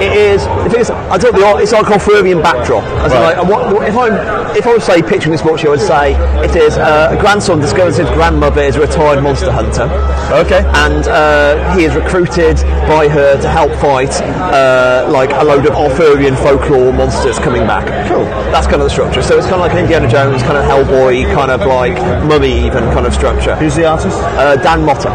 [0.00, 0.44] it is.
[0.44, 2.84] The thing is, I the it's like a Arthurian backdrop.
[3.04, 3.36] As Right.
[3.36, 5.76] like, what, what- if I if I was say pitching this book, to you, I
[5.76, 6.04] would say
[6.44, 9.84] it is uh, a grandson discovers his grandmother is a retired monster hunter
[10.32, 10.64] okay.
[10.84, 12.56] and uh, he is recruited
[12.88, 14.10] by her to help fight
[14.52, 17.86] uh, like a load of Arthurian folklore monsters coming back.
[18.08, 18.24] Cool.
[18.52, 19.22] That's kind of the structure.
[19.22, 21.94] So it's kind of like an Indiana Jones, kind of Hellboy, kind of like
[22.24, 23.54] Mummy, even kind of structure.
[23.56, 24.16] Who's the artist?
[24.18, 25.10] Uh, Dan Mora,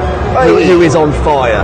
[0.46, 1.64] who, who is on fire,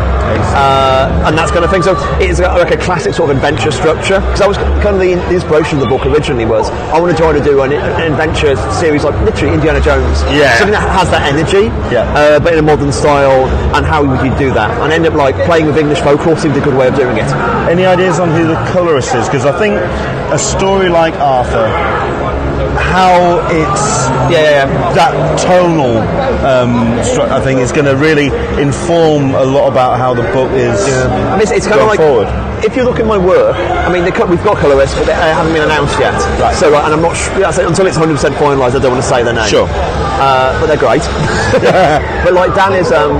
[0.55, 1.81] uh, and that kind of thing.
[1.81, 4.19] So it's like a classic sort of adventure structure.
[4.19, 7.15] Because that was kind of the, the inspiration of the book originally was I want
[7.15, 10.21] to try to do an, an adventure series like literally Indiana Jones.
[10.31, 10.55] Yeah.
[10.57, 12.05] Something that has that energy, Yeah.
[12.13, 13.47] uh, but in a modern style.
[13.75, 14.71] And how would you do that?
[14.81, 17.27] And end up like playing with English folklore seemed a good way of doing it.
[17.69, 19.25] Any ideas on who the colorist is?
[19.27, 19.75] Because I think
[20.33, 21.67] a story like Arthur,
[22.89, 24.93] how it's Yeah, yeah, yeah.
[24.93, 25.97] that tonal,
[26.45, 26.97] um,
[27.31, 28.27] I think is going to really
[28.61, 30.77] inform a lot about how the book is.
[30.83, 32.27] I mean, it's, it's kind of like forward.
[32.65, 33.55] if you look at my work.
[33.55, 36.13] I mean, we've got colorists, but they uh, haven't been announced yet.
[36.41, 36.55] Right.
[36.55, 38.75] So, uh, and I'm not sure until it's 100 percent finalised.
[38.75, 39.49] I don't want to say their name.
[39.49, 39.67] Sure.
[39.69, 41.01] uh, but they're great.
[42.25, 42.91] but like Dan is.
[42.91, 43.17] Um,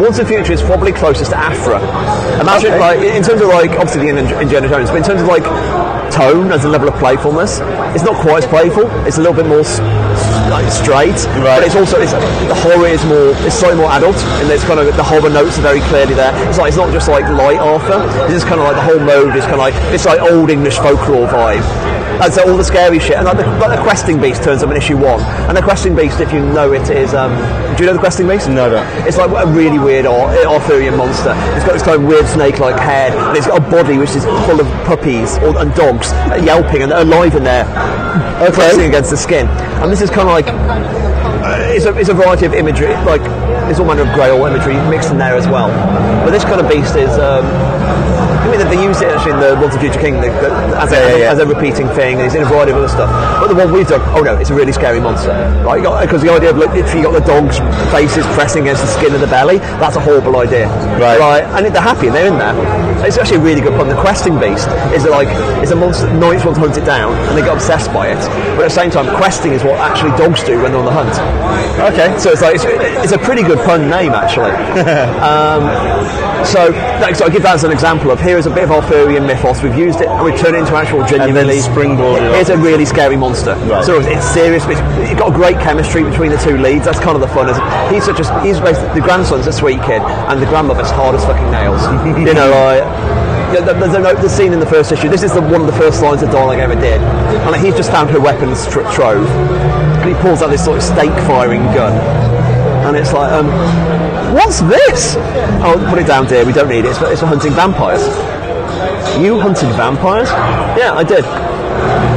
[0.00, 1.78] Once and Future is probably closest to Aphra.
[2.40, 2.80] Imagine, Okay.
[2.80, 5.44] like, in terms of like, obviously the Indiana Jones, but in terms of like
[6.12, 7.60] tone, there's a level of playfulness.
[7.96, 8.84] It's not quite as playful.
[9.06, 9.64] It's a little bit more
[10.52, 11.58] like straight, Right.
[11.58, 14.78] but it's also it's, the horror is more it's slightly more adult, and it's kind
[14.78, 16.32] of the horror notes are very clearly there.
[16.48, 18.04] It's like it's not just like light Arthur.
[18.28, 20.50] It's just kind of like the whole mode is kind of like it's like old
[20.50, 21.64] English folklore vibe.
[22.20, 24.70] And so all the scary shit, and like the, like the questing beast turns up
[24.70, 27.32] in issue one, and the questing beast, if you know it, is um,
[27.76, 28.48] do you know the questing beast?
[28.48, 29.06] No, don't.
[29.06, 31.32] It's like a really weird Ar- Arthurian monster.
[31.56, 34.24] It's got this kind of weird snake-like head, and it's got a body which is
[34.46, 36.12] full of puppies or, and dogs
[36.44, 37.64] yelping and alive in there,
[38.52, 39.46] pressing against the skin.
[39.82, 43.22] And this is kind of like uh, it's a, it's a variety of imagery, like
[43.66, 45.68] there's all manner of Grail imagery mixed in there as well.
[46.24, 47.10] But this kind of beast is.
[47.18, 47.71] Um,
[48.62, 50.92] I mean, they use it actually in the Once and Future King the, the, as,
[50.92, 53.10] a, Yeah, yeah, as a repeating thing, and it's in a variety of other stuff.
[53.42, 55.34] But the one we've done, oh no, it's a really scary monster.
[55.66, 55.82] Right?
[55.82, 57.58] Because the idea of like, literally you got the dogs'
[57.90, 60.70] faces pressing against the skin of the belly, that's a horrible idea.
[61.02, 61.42] Right.
[61.42, 62.54] And they're happy and they're in there.
[63.02, 63.88] It's actually a really good pun.
[63.88, 65.26] The questing beast is like
[65.58, 68.22] it's a monster knights want to hunt it down and they get obsessed by it.
[68.54, 70.94] But at the same time, questing is what actually dogs do when they're on the
[70.94, 71.14] hunt.
[71.90, 72.14] Okay.
[72.18, 74.54] So it's like it's, it's a pretty good pun name actually.
[75.18, 75.66] um,
[76.46, 76.70] so,
[77.14, 79.62] so I give that as an example of here is a bit of Arthurian mythos.
[79.62, 81.58] We've used it and we've turned it into actual genuinely.
[81.58, 83.54] springboarded Here's a really scary monster.
[83.66, 83.84] Right.
[83.84, 84.64] So it's serious.
[84.64, 86.84] But it's, it's got a great chemistry between the two leads.
[86.84, 87.48] That's kind of the fun.
[87.48, 87.56] Is
[87.92, 91.24] he's such a he's basically the grandson's a sweet kid and the grandmother's hard as
[91.24, 91.80] fucking nails.
[92.28, 93.32] you know, like.
[93.52, 95.10] There's a, note- the scene in the first issue.
[95.10, 97.60] This is the, one of the first lines of dialogue I ever did, and like,
[97.60, 101.12] he's just found her weapons tr- trove, and he pulls out this sort of stake
[101.28, 101.92] firing gun,
[102.88, 103.48] and it's like, um,
[104.32, 105.16] what's this?
[105.60, 106.46] Oh, put it down, dear.
[106.46, 106.96] We don't need it.
[106.96, 108.00] It's for, it's for hunting vampires.
[109.20, 110.28] You hunted vampires?
[110.78, 111.24] Yeah, I did.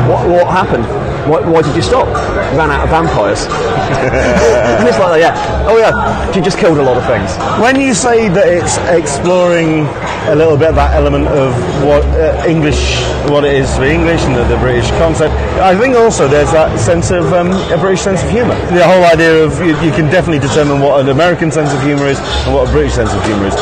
[0.09, 0.85] What, what happened?
[1.29, 2.07] Why, why did you stop?
[2.55, 3.45] Ran out of vampires.
[3.45, 5.65] and it's like, yeah.
[5.67, 7.35] Oh yeah, she just killed a lot of things.
[7.61, 9.85] When you say that it's exploring
[10.27, 11.53] a little bit of that element of
[11.83, 12.99] what uh, English,
[13.29, 16.51] what it is to be English and the, the British concept, I think also there's
[16.51, 18.55] that sense of um, a British sense of humour.
[18.73, 22.07] The whole idea of you, you can definitely determine what an American sense of humour
[22.07, 23.55] is and what a British sense of humour is.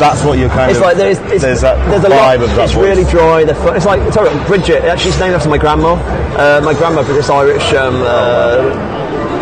[0.00, 0.84] That's what you're kind It's of.
[0.84, 2.48] like there's, it's, there's that there's a vibe lot.
[2.48, 2.64] of that.
[2.64, 2.84] It's voice.
[2.84, 3.42] really dry.
[3.76, 4.84] It's like sorry, Bridget.
[4.84, 5.94] Actually, it's named after my grandma.
[6.38, 7.72] Uh, my grandma, British Irish.
[7.74, 8.99] Um, uh,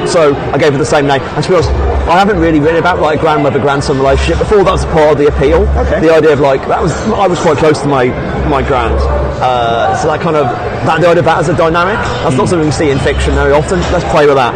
[0.09, 1.21] so I gave her the same name.
[1.21, 1.71] And to be honest,
[2.09, 4.65] I haven't really written about like grandmother grandson relationship before.
[4.65, 5.69] That was part of the appeal.
[5.79, 6.01] Okay.
[6.01, 8.07] The idea of like that was I was quite close to my
[8.49, 8.99] my grand.
[9.41, 10.47] Uh, so that kind of
[10.87, 11.97] that the idea of that as a dynamic.
[12.25, 13.81] That's not something you see in fiction very often.
[13.93, 14.55] Let's play with that.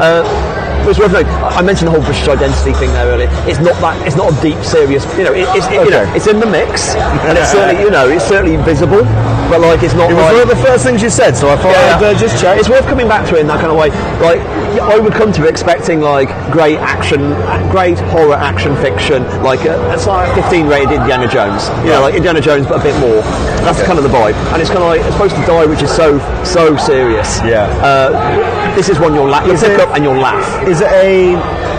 [0.00, 0.53] Uh,
[0.84, 1.32] but it's worth noting.
[1.32, 3.32] I mentioned the whole British identity thing there earlier.
[3.48, 3.96] It's not that.
[4.04, 5.08] It's not a deep, serious.
[5.16, 7.90] You know, it, it's it, you know, it's in the mix, and it's certainly you
[7.90, 9.02] know, it's certainly visible,
[9.48, 10.12] but like it's not.
[10.12, 12.04] It was like, one of the first things you said, so I thought yeah, I'd
[12.04, 12.60] uh, just check.
[12.60, 13.88] It's worth coming back to it in that kind of way.
[14.20, 14.44] Like
[14.80, 17.32] I would come to it expecting like great action,
[17.70, 21.68] great horror action fiction, like a, it's like a 15 rated Indiana Jones.
[21.84, 23.22] You know, like Indiana Jones, but a bit more.
[23.64, 25.82] That's kind of the vibe, and it's kind of like it's supposed to die, which
[25.82, 27.40] is so so serious.
[27.40, 27.70] Yeah.
[27.80, 29.46] Uh, this is one you'll laugh.
[29.46, 30.44] You'll pick up and you'll laugh.
[30.74, 31.38] Is it a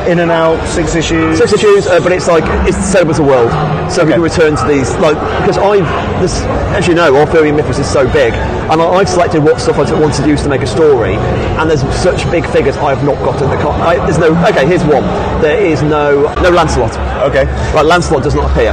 [0.10, 1.38] in and out six issues?
[1.38, 3.52] Six issues, uh, but it's like it's the same as the world.
[3.92, 5.84] So we can return to these, like because I've
[6.24, 6.40] this,
[6.80, 8.32] as you know, Arthurian Mythos is so big,
[8.72, 11.16] and I, I've selected what stuff I want to use to make a story,
[11.60, 13.58] and there's such big figures I have not got in the.
[13.58, 14.32] Con- I, there's no.
[14.48, 15.04] Okay, here's one.
[15.44, 16.96] There is no no Lancelot.
[17.28, 17.44] Okay.
[17.76, 18.72] Like Lancelot does not appear.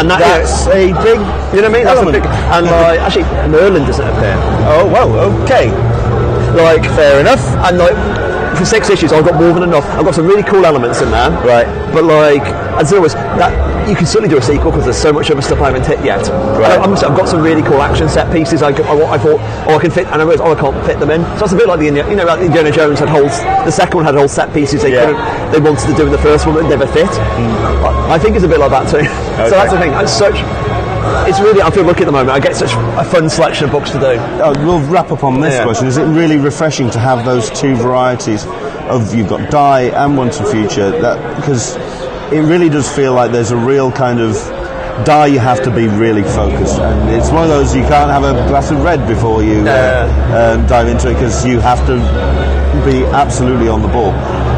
[0.00, 1.20] And that, That's a big.
[1.52, 1.84] you know what I mean?
[1.84, 4.34] That's a big, and like actually Merlin doesn't appear.
[4.64, 5.12] Oh well.
[5.44, 5.68] Okay.
[6.56, 7.42] Like Fair enough.
[7.66, 7.94] and like
[8.56, 9.84] for six issues, I've got more than enough.
[9.90, 11.30] I've got some really cool elements in there.
[11.44, 11.66] Right.
[11.92, 12.42] But like,
[12.80, 13.52] as always, that
[13.88, 16.04] you can certainly do a sequel because there's so much other stuff I haven't hit
[16.04, 16.22] yet.
[16.58, 16.78] Right.
[16.78, 18.62] I, I've got some really cool action set pieces.
[18.62, 20.98] I, I, I thought, oh, I can fit, and I realised, oh, I can't fit
[21.00, 21.22] them in.
[21.38, 23.38] So it's a bit like the you know, like Indiana Jones had holes.
[23.64, 25.06] The second one had whole set pieces they Yeah.
[25.06, 27.08] couldn't, they wanted to do in the first one that never fit.
[27.10, 27.84] Mm.
[27.84, 28.98] I, I think it's a bit like that too.
[29.04, 29.44] Okay.
[29.50, 29.92] So that's the thing.
[29.94, 30.34] It's such.
[31.28, 31.62] It's really.
[31.62, 32.30] I feel lucky at the moment.
[32.30, 34.16] I get such a fun selection of books to do.
[34.42, 35.64] Oh, we'll wrap up on this Yeah.
[35.64, 35.86] question.
[35.86, 38.46] Is it really refreshing to have those two varieties
[38.88, 40.90] of you've got Die and Once and Future?
[41.00, 41.76] That because
[42.32, 44.34] it really does feel like there's a real kind of
[45.04, 45.26] Die.
[45.26, 48.32] You have to be really focused, and it's one of those you can't have a
[48.48, 51.96] glass of red before you uh, um, dive into it because you have to
[52.84, 54.12] be absolutely on the ball.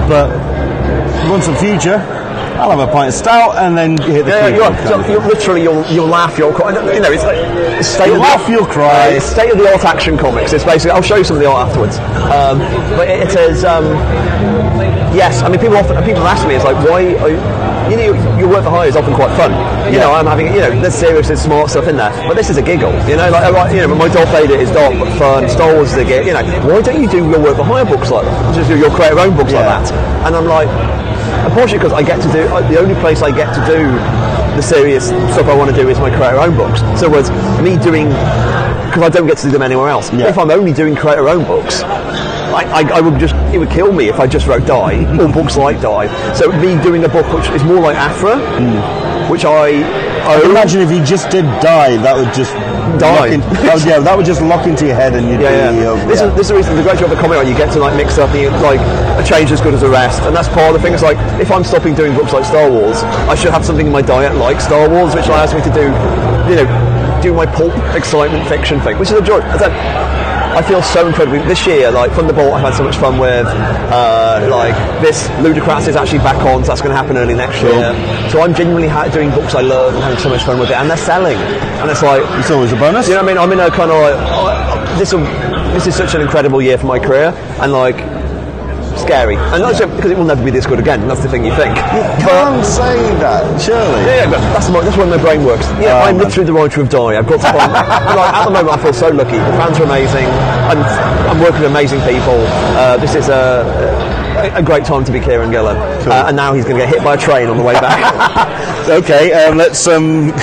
[0.08, 0.28] But
[1.30, 1.98] Once and Future.
[2.58, 5.62] I'll have a pint of stout and then hit the Yeah, you're, you're, you're literally
[5.62, 6.70] you'll you'll laugh, you'll cry.
[6.72, 9.16] You know, it's like state you'll of laugh, the, you'll cry.
[9.16, 10.52] Uh, state of the art action comics.
[10.52, 10.92] It's basically.
[10.92, 11.98] I'll show you some of the art afterwards.
[12.32, 12.58] Um,
[12.96, 13.64] but it, it is.
[13.64, 13.84] Um,
[15.14, 17.14] yes, I mean people often people ask me, it's like why.
[17.16, 17.40] Are you,
[17.90, 19.50] you know, your- work for hire is often quite fun.
[19.92, 22.50] You know, I'm having, you know, there's serious and smart stuff in there, but this
[22.50, 22.90] is a giggle.
[23.08, 25.48] You know, like, write- you know, my Darth Vader is dark but fun.
[25.48, 26.26] Star Wars is a giggle.
[26.26, 28.54] You know, why don't you do your work for hire books like that?
[28.54, 29.66] Just do your create your own books Yeah.
[29.66, 30.26] like that.
[30.26, 30.66] And I'm like,
[31.46, 33.86] unfortunately, because I get to do uh, the only place I get to do
[34.56, 36.80] the serious stuff I want to do is my create your own books.
[36.80, 37.30] So, in other words,
[37.62, 38.08] me doing
[38.86, 40.12] because I don't get to do them anywhere else.
[40.12, 40.28] Yeah.
[40.28, 43.92] If I'm only doing creator own books, I, I, I would just it would kill
[43.92, 45.20] me if I just wrote Die mm-hmm.
[45.20, 46.34] or books like Die.
[46.34, 49.30] So me doing a book which is more like Aphra, mm.
[49.30, 49.82] which I
[50.24, 50.50] I own.
[50.50, 52.54] imagine if you just did die, that would just
[52.98, 53.28] Die.
[53.34, 55.78] In, that would, yeah, that would just lock into your head, and you'd Yeah, be.
[55.82, 55.90] yeah.
[55.92, 56.28] uh, This, yeah.
[56.28, 57.94] Is, this is the reason the great job of comic art you get to like
[57.96, 58.80] mix up the like
[59.18, 60.94] a change as good as a rest, and that's part of the thing.
[60.94, 63.92] It's like if I'm stopping doing books like Star Wars, I should have something in
[63.92, 65.86] my diet like Star Wars, which allows me to do,
[66.50, 66.68] you know,
[67.22, 69.40] do my pulp excitement fiction thing, which is a joy.
[70.56, 71.90] I, feel so incredibly this year.
[71.90, 73.46] Like from the Bolt, I've had so much fun with.
[73.46, 77.62] Uh, like this, Ludocrats is actually back on, so that's going to happen early next
[77.62, 77.92] year.
[78.30, 80.76] So I'm genuinely ha- doing books I love and having so much fun with it,
[80.76, 83.06] and they're selling, and it's like it's always a bonus.
[83.06, 83.38] you know what I mean?
[83.38, 85.12] I'm in a kind of like oh, this.
[85.12, 85.24] Will,
[85.76, 87.96] this is such an incredible year for my career, and like
[89.06, 91.06] scary, and not just because it will never be this good again.
[91.06, 91.76] That's the thing you think.
[91.78, 94.02] You can't say that, surely.
[94.02, 95.64] Yeah, yeah, but that's, my, that's why my brain works.
[95.78, 97.14] Yeah, I'm literally the writer of Die.
[97.14, 97.72] I've got to find.
[97.72, 99.38] like, at the moment, I feel so lucky.
[99.38, 100.26] The fans are amazing.
[100.66, 100.82] I'm,
[101.30, 102.34] I'm working with amazing people.
[102.74, 103.62] Uh, this is a,
[104.54, 105.76] a, great time to be Kieron Gillen.
[105.76, 108.66] Uh, and now he's going to get hit by a train on the way back.
[108.88, 110.30] Okay, um, let's um,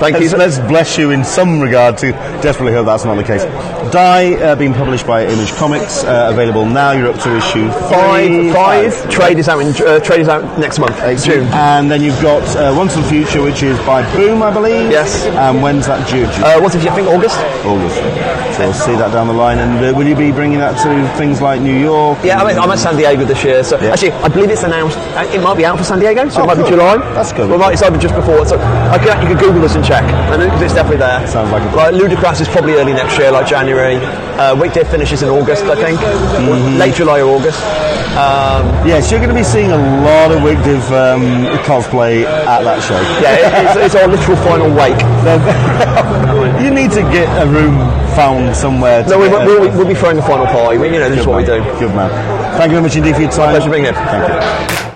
[0.00, 0.38] Thank let's, you.
[0.38, 1.98] let's bless you in some regard.
[1.98, 3.42] To desperately hope that's not the case.
[3.92, 6.92] Die, uh, being published by Image Comics, uh, available now.
[6.92, 8.54] You're up to issue five.
[8.54, 9.60] Five Trade is out.
[9.60, 11.44] In, uh, trade is out next month, June.
[11.52, 14.90] And then you've got uh, Once and Future, which is by Boom, I believe.
[14.90, 15.26] Yes.
[15.26, 16.24] And when's that due?
[16.42, 17.36] Uh, what if you think August?
[17.66, 17.96] August.
[18.56, 19.58] So we'll see that down the line.
[19.58, 22.18] And uh, will you be bringing that to things like New York?
[22.24, 23.62] Yeah, I'm at, I'm at San Diego this year.
[23.62, 23.92] So Yeah.
[23.92, 24.96] actually, I believe it's announced.
[24.98, 26.64] uh, It might be out for San Diego, so Oh, it might cool.
[26.64, 26.96] be July.
[27.14, 27.50] That's good.
[27.50, 28.44] Well, it might- just before.
[28.46, 31.26] So I can, you can Google this and check, and it- it's definitely there.
[31.26, 33.96] Sounds like a- like Ludocrats is probably early next year, like January.
[34.38, 36.78] Uh, Diff finishes in August, I think, Mm-hmm.
[36.78, 37.60] late July or August.
[38.16, 41.22] Um, Yes, you're going to be seeing a lot of WicDiv um,
[41.64, 42.98] cosplay at that show.
[43.20, 44.98] yeah, it, it's, it's our literal final wake.
[46.62, 47.76] you need to get a room
[48.14, 49.02] found somewhere.
[49.04, 50.78] To No, we, a- we'll, we'll be throwing the final party.
[50.78, 51.62] We, you know, this is Good what we do.
[51.78, 52.10] Good man.
[52.56, 53.50] Thank you very much indeed for your time.
[53.50, 53.94] Pleasure being here.
[53.94, 54.89] Thank you.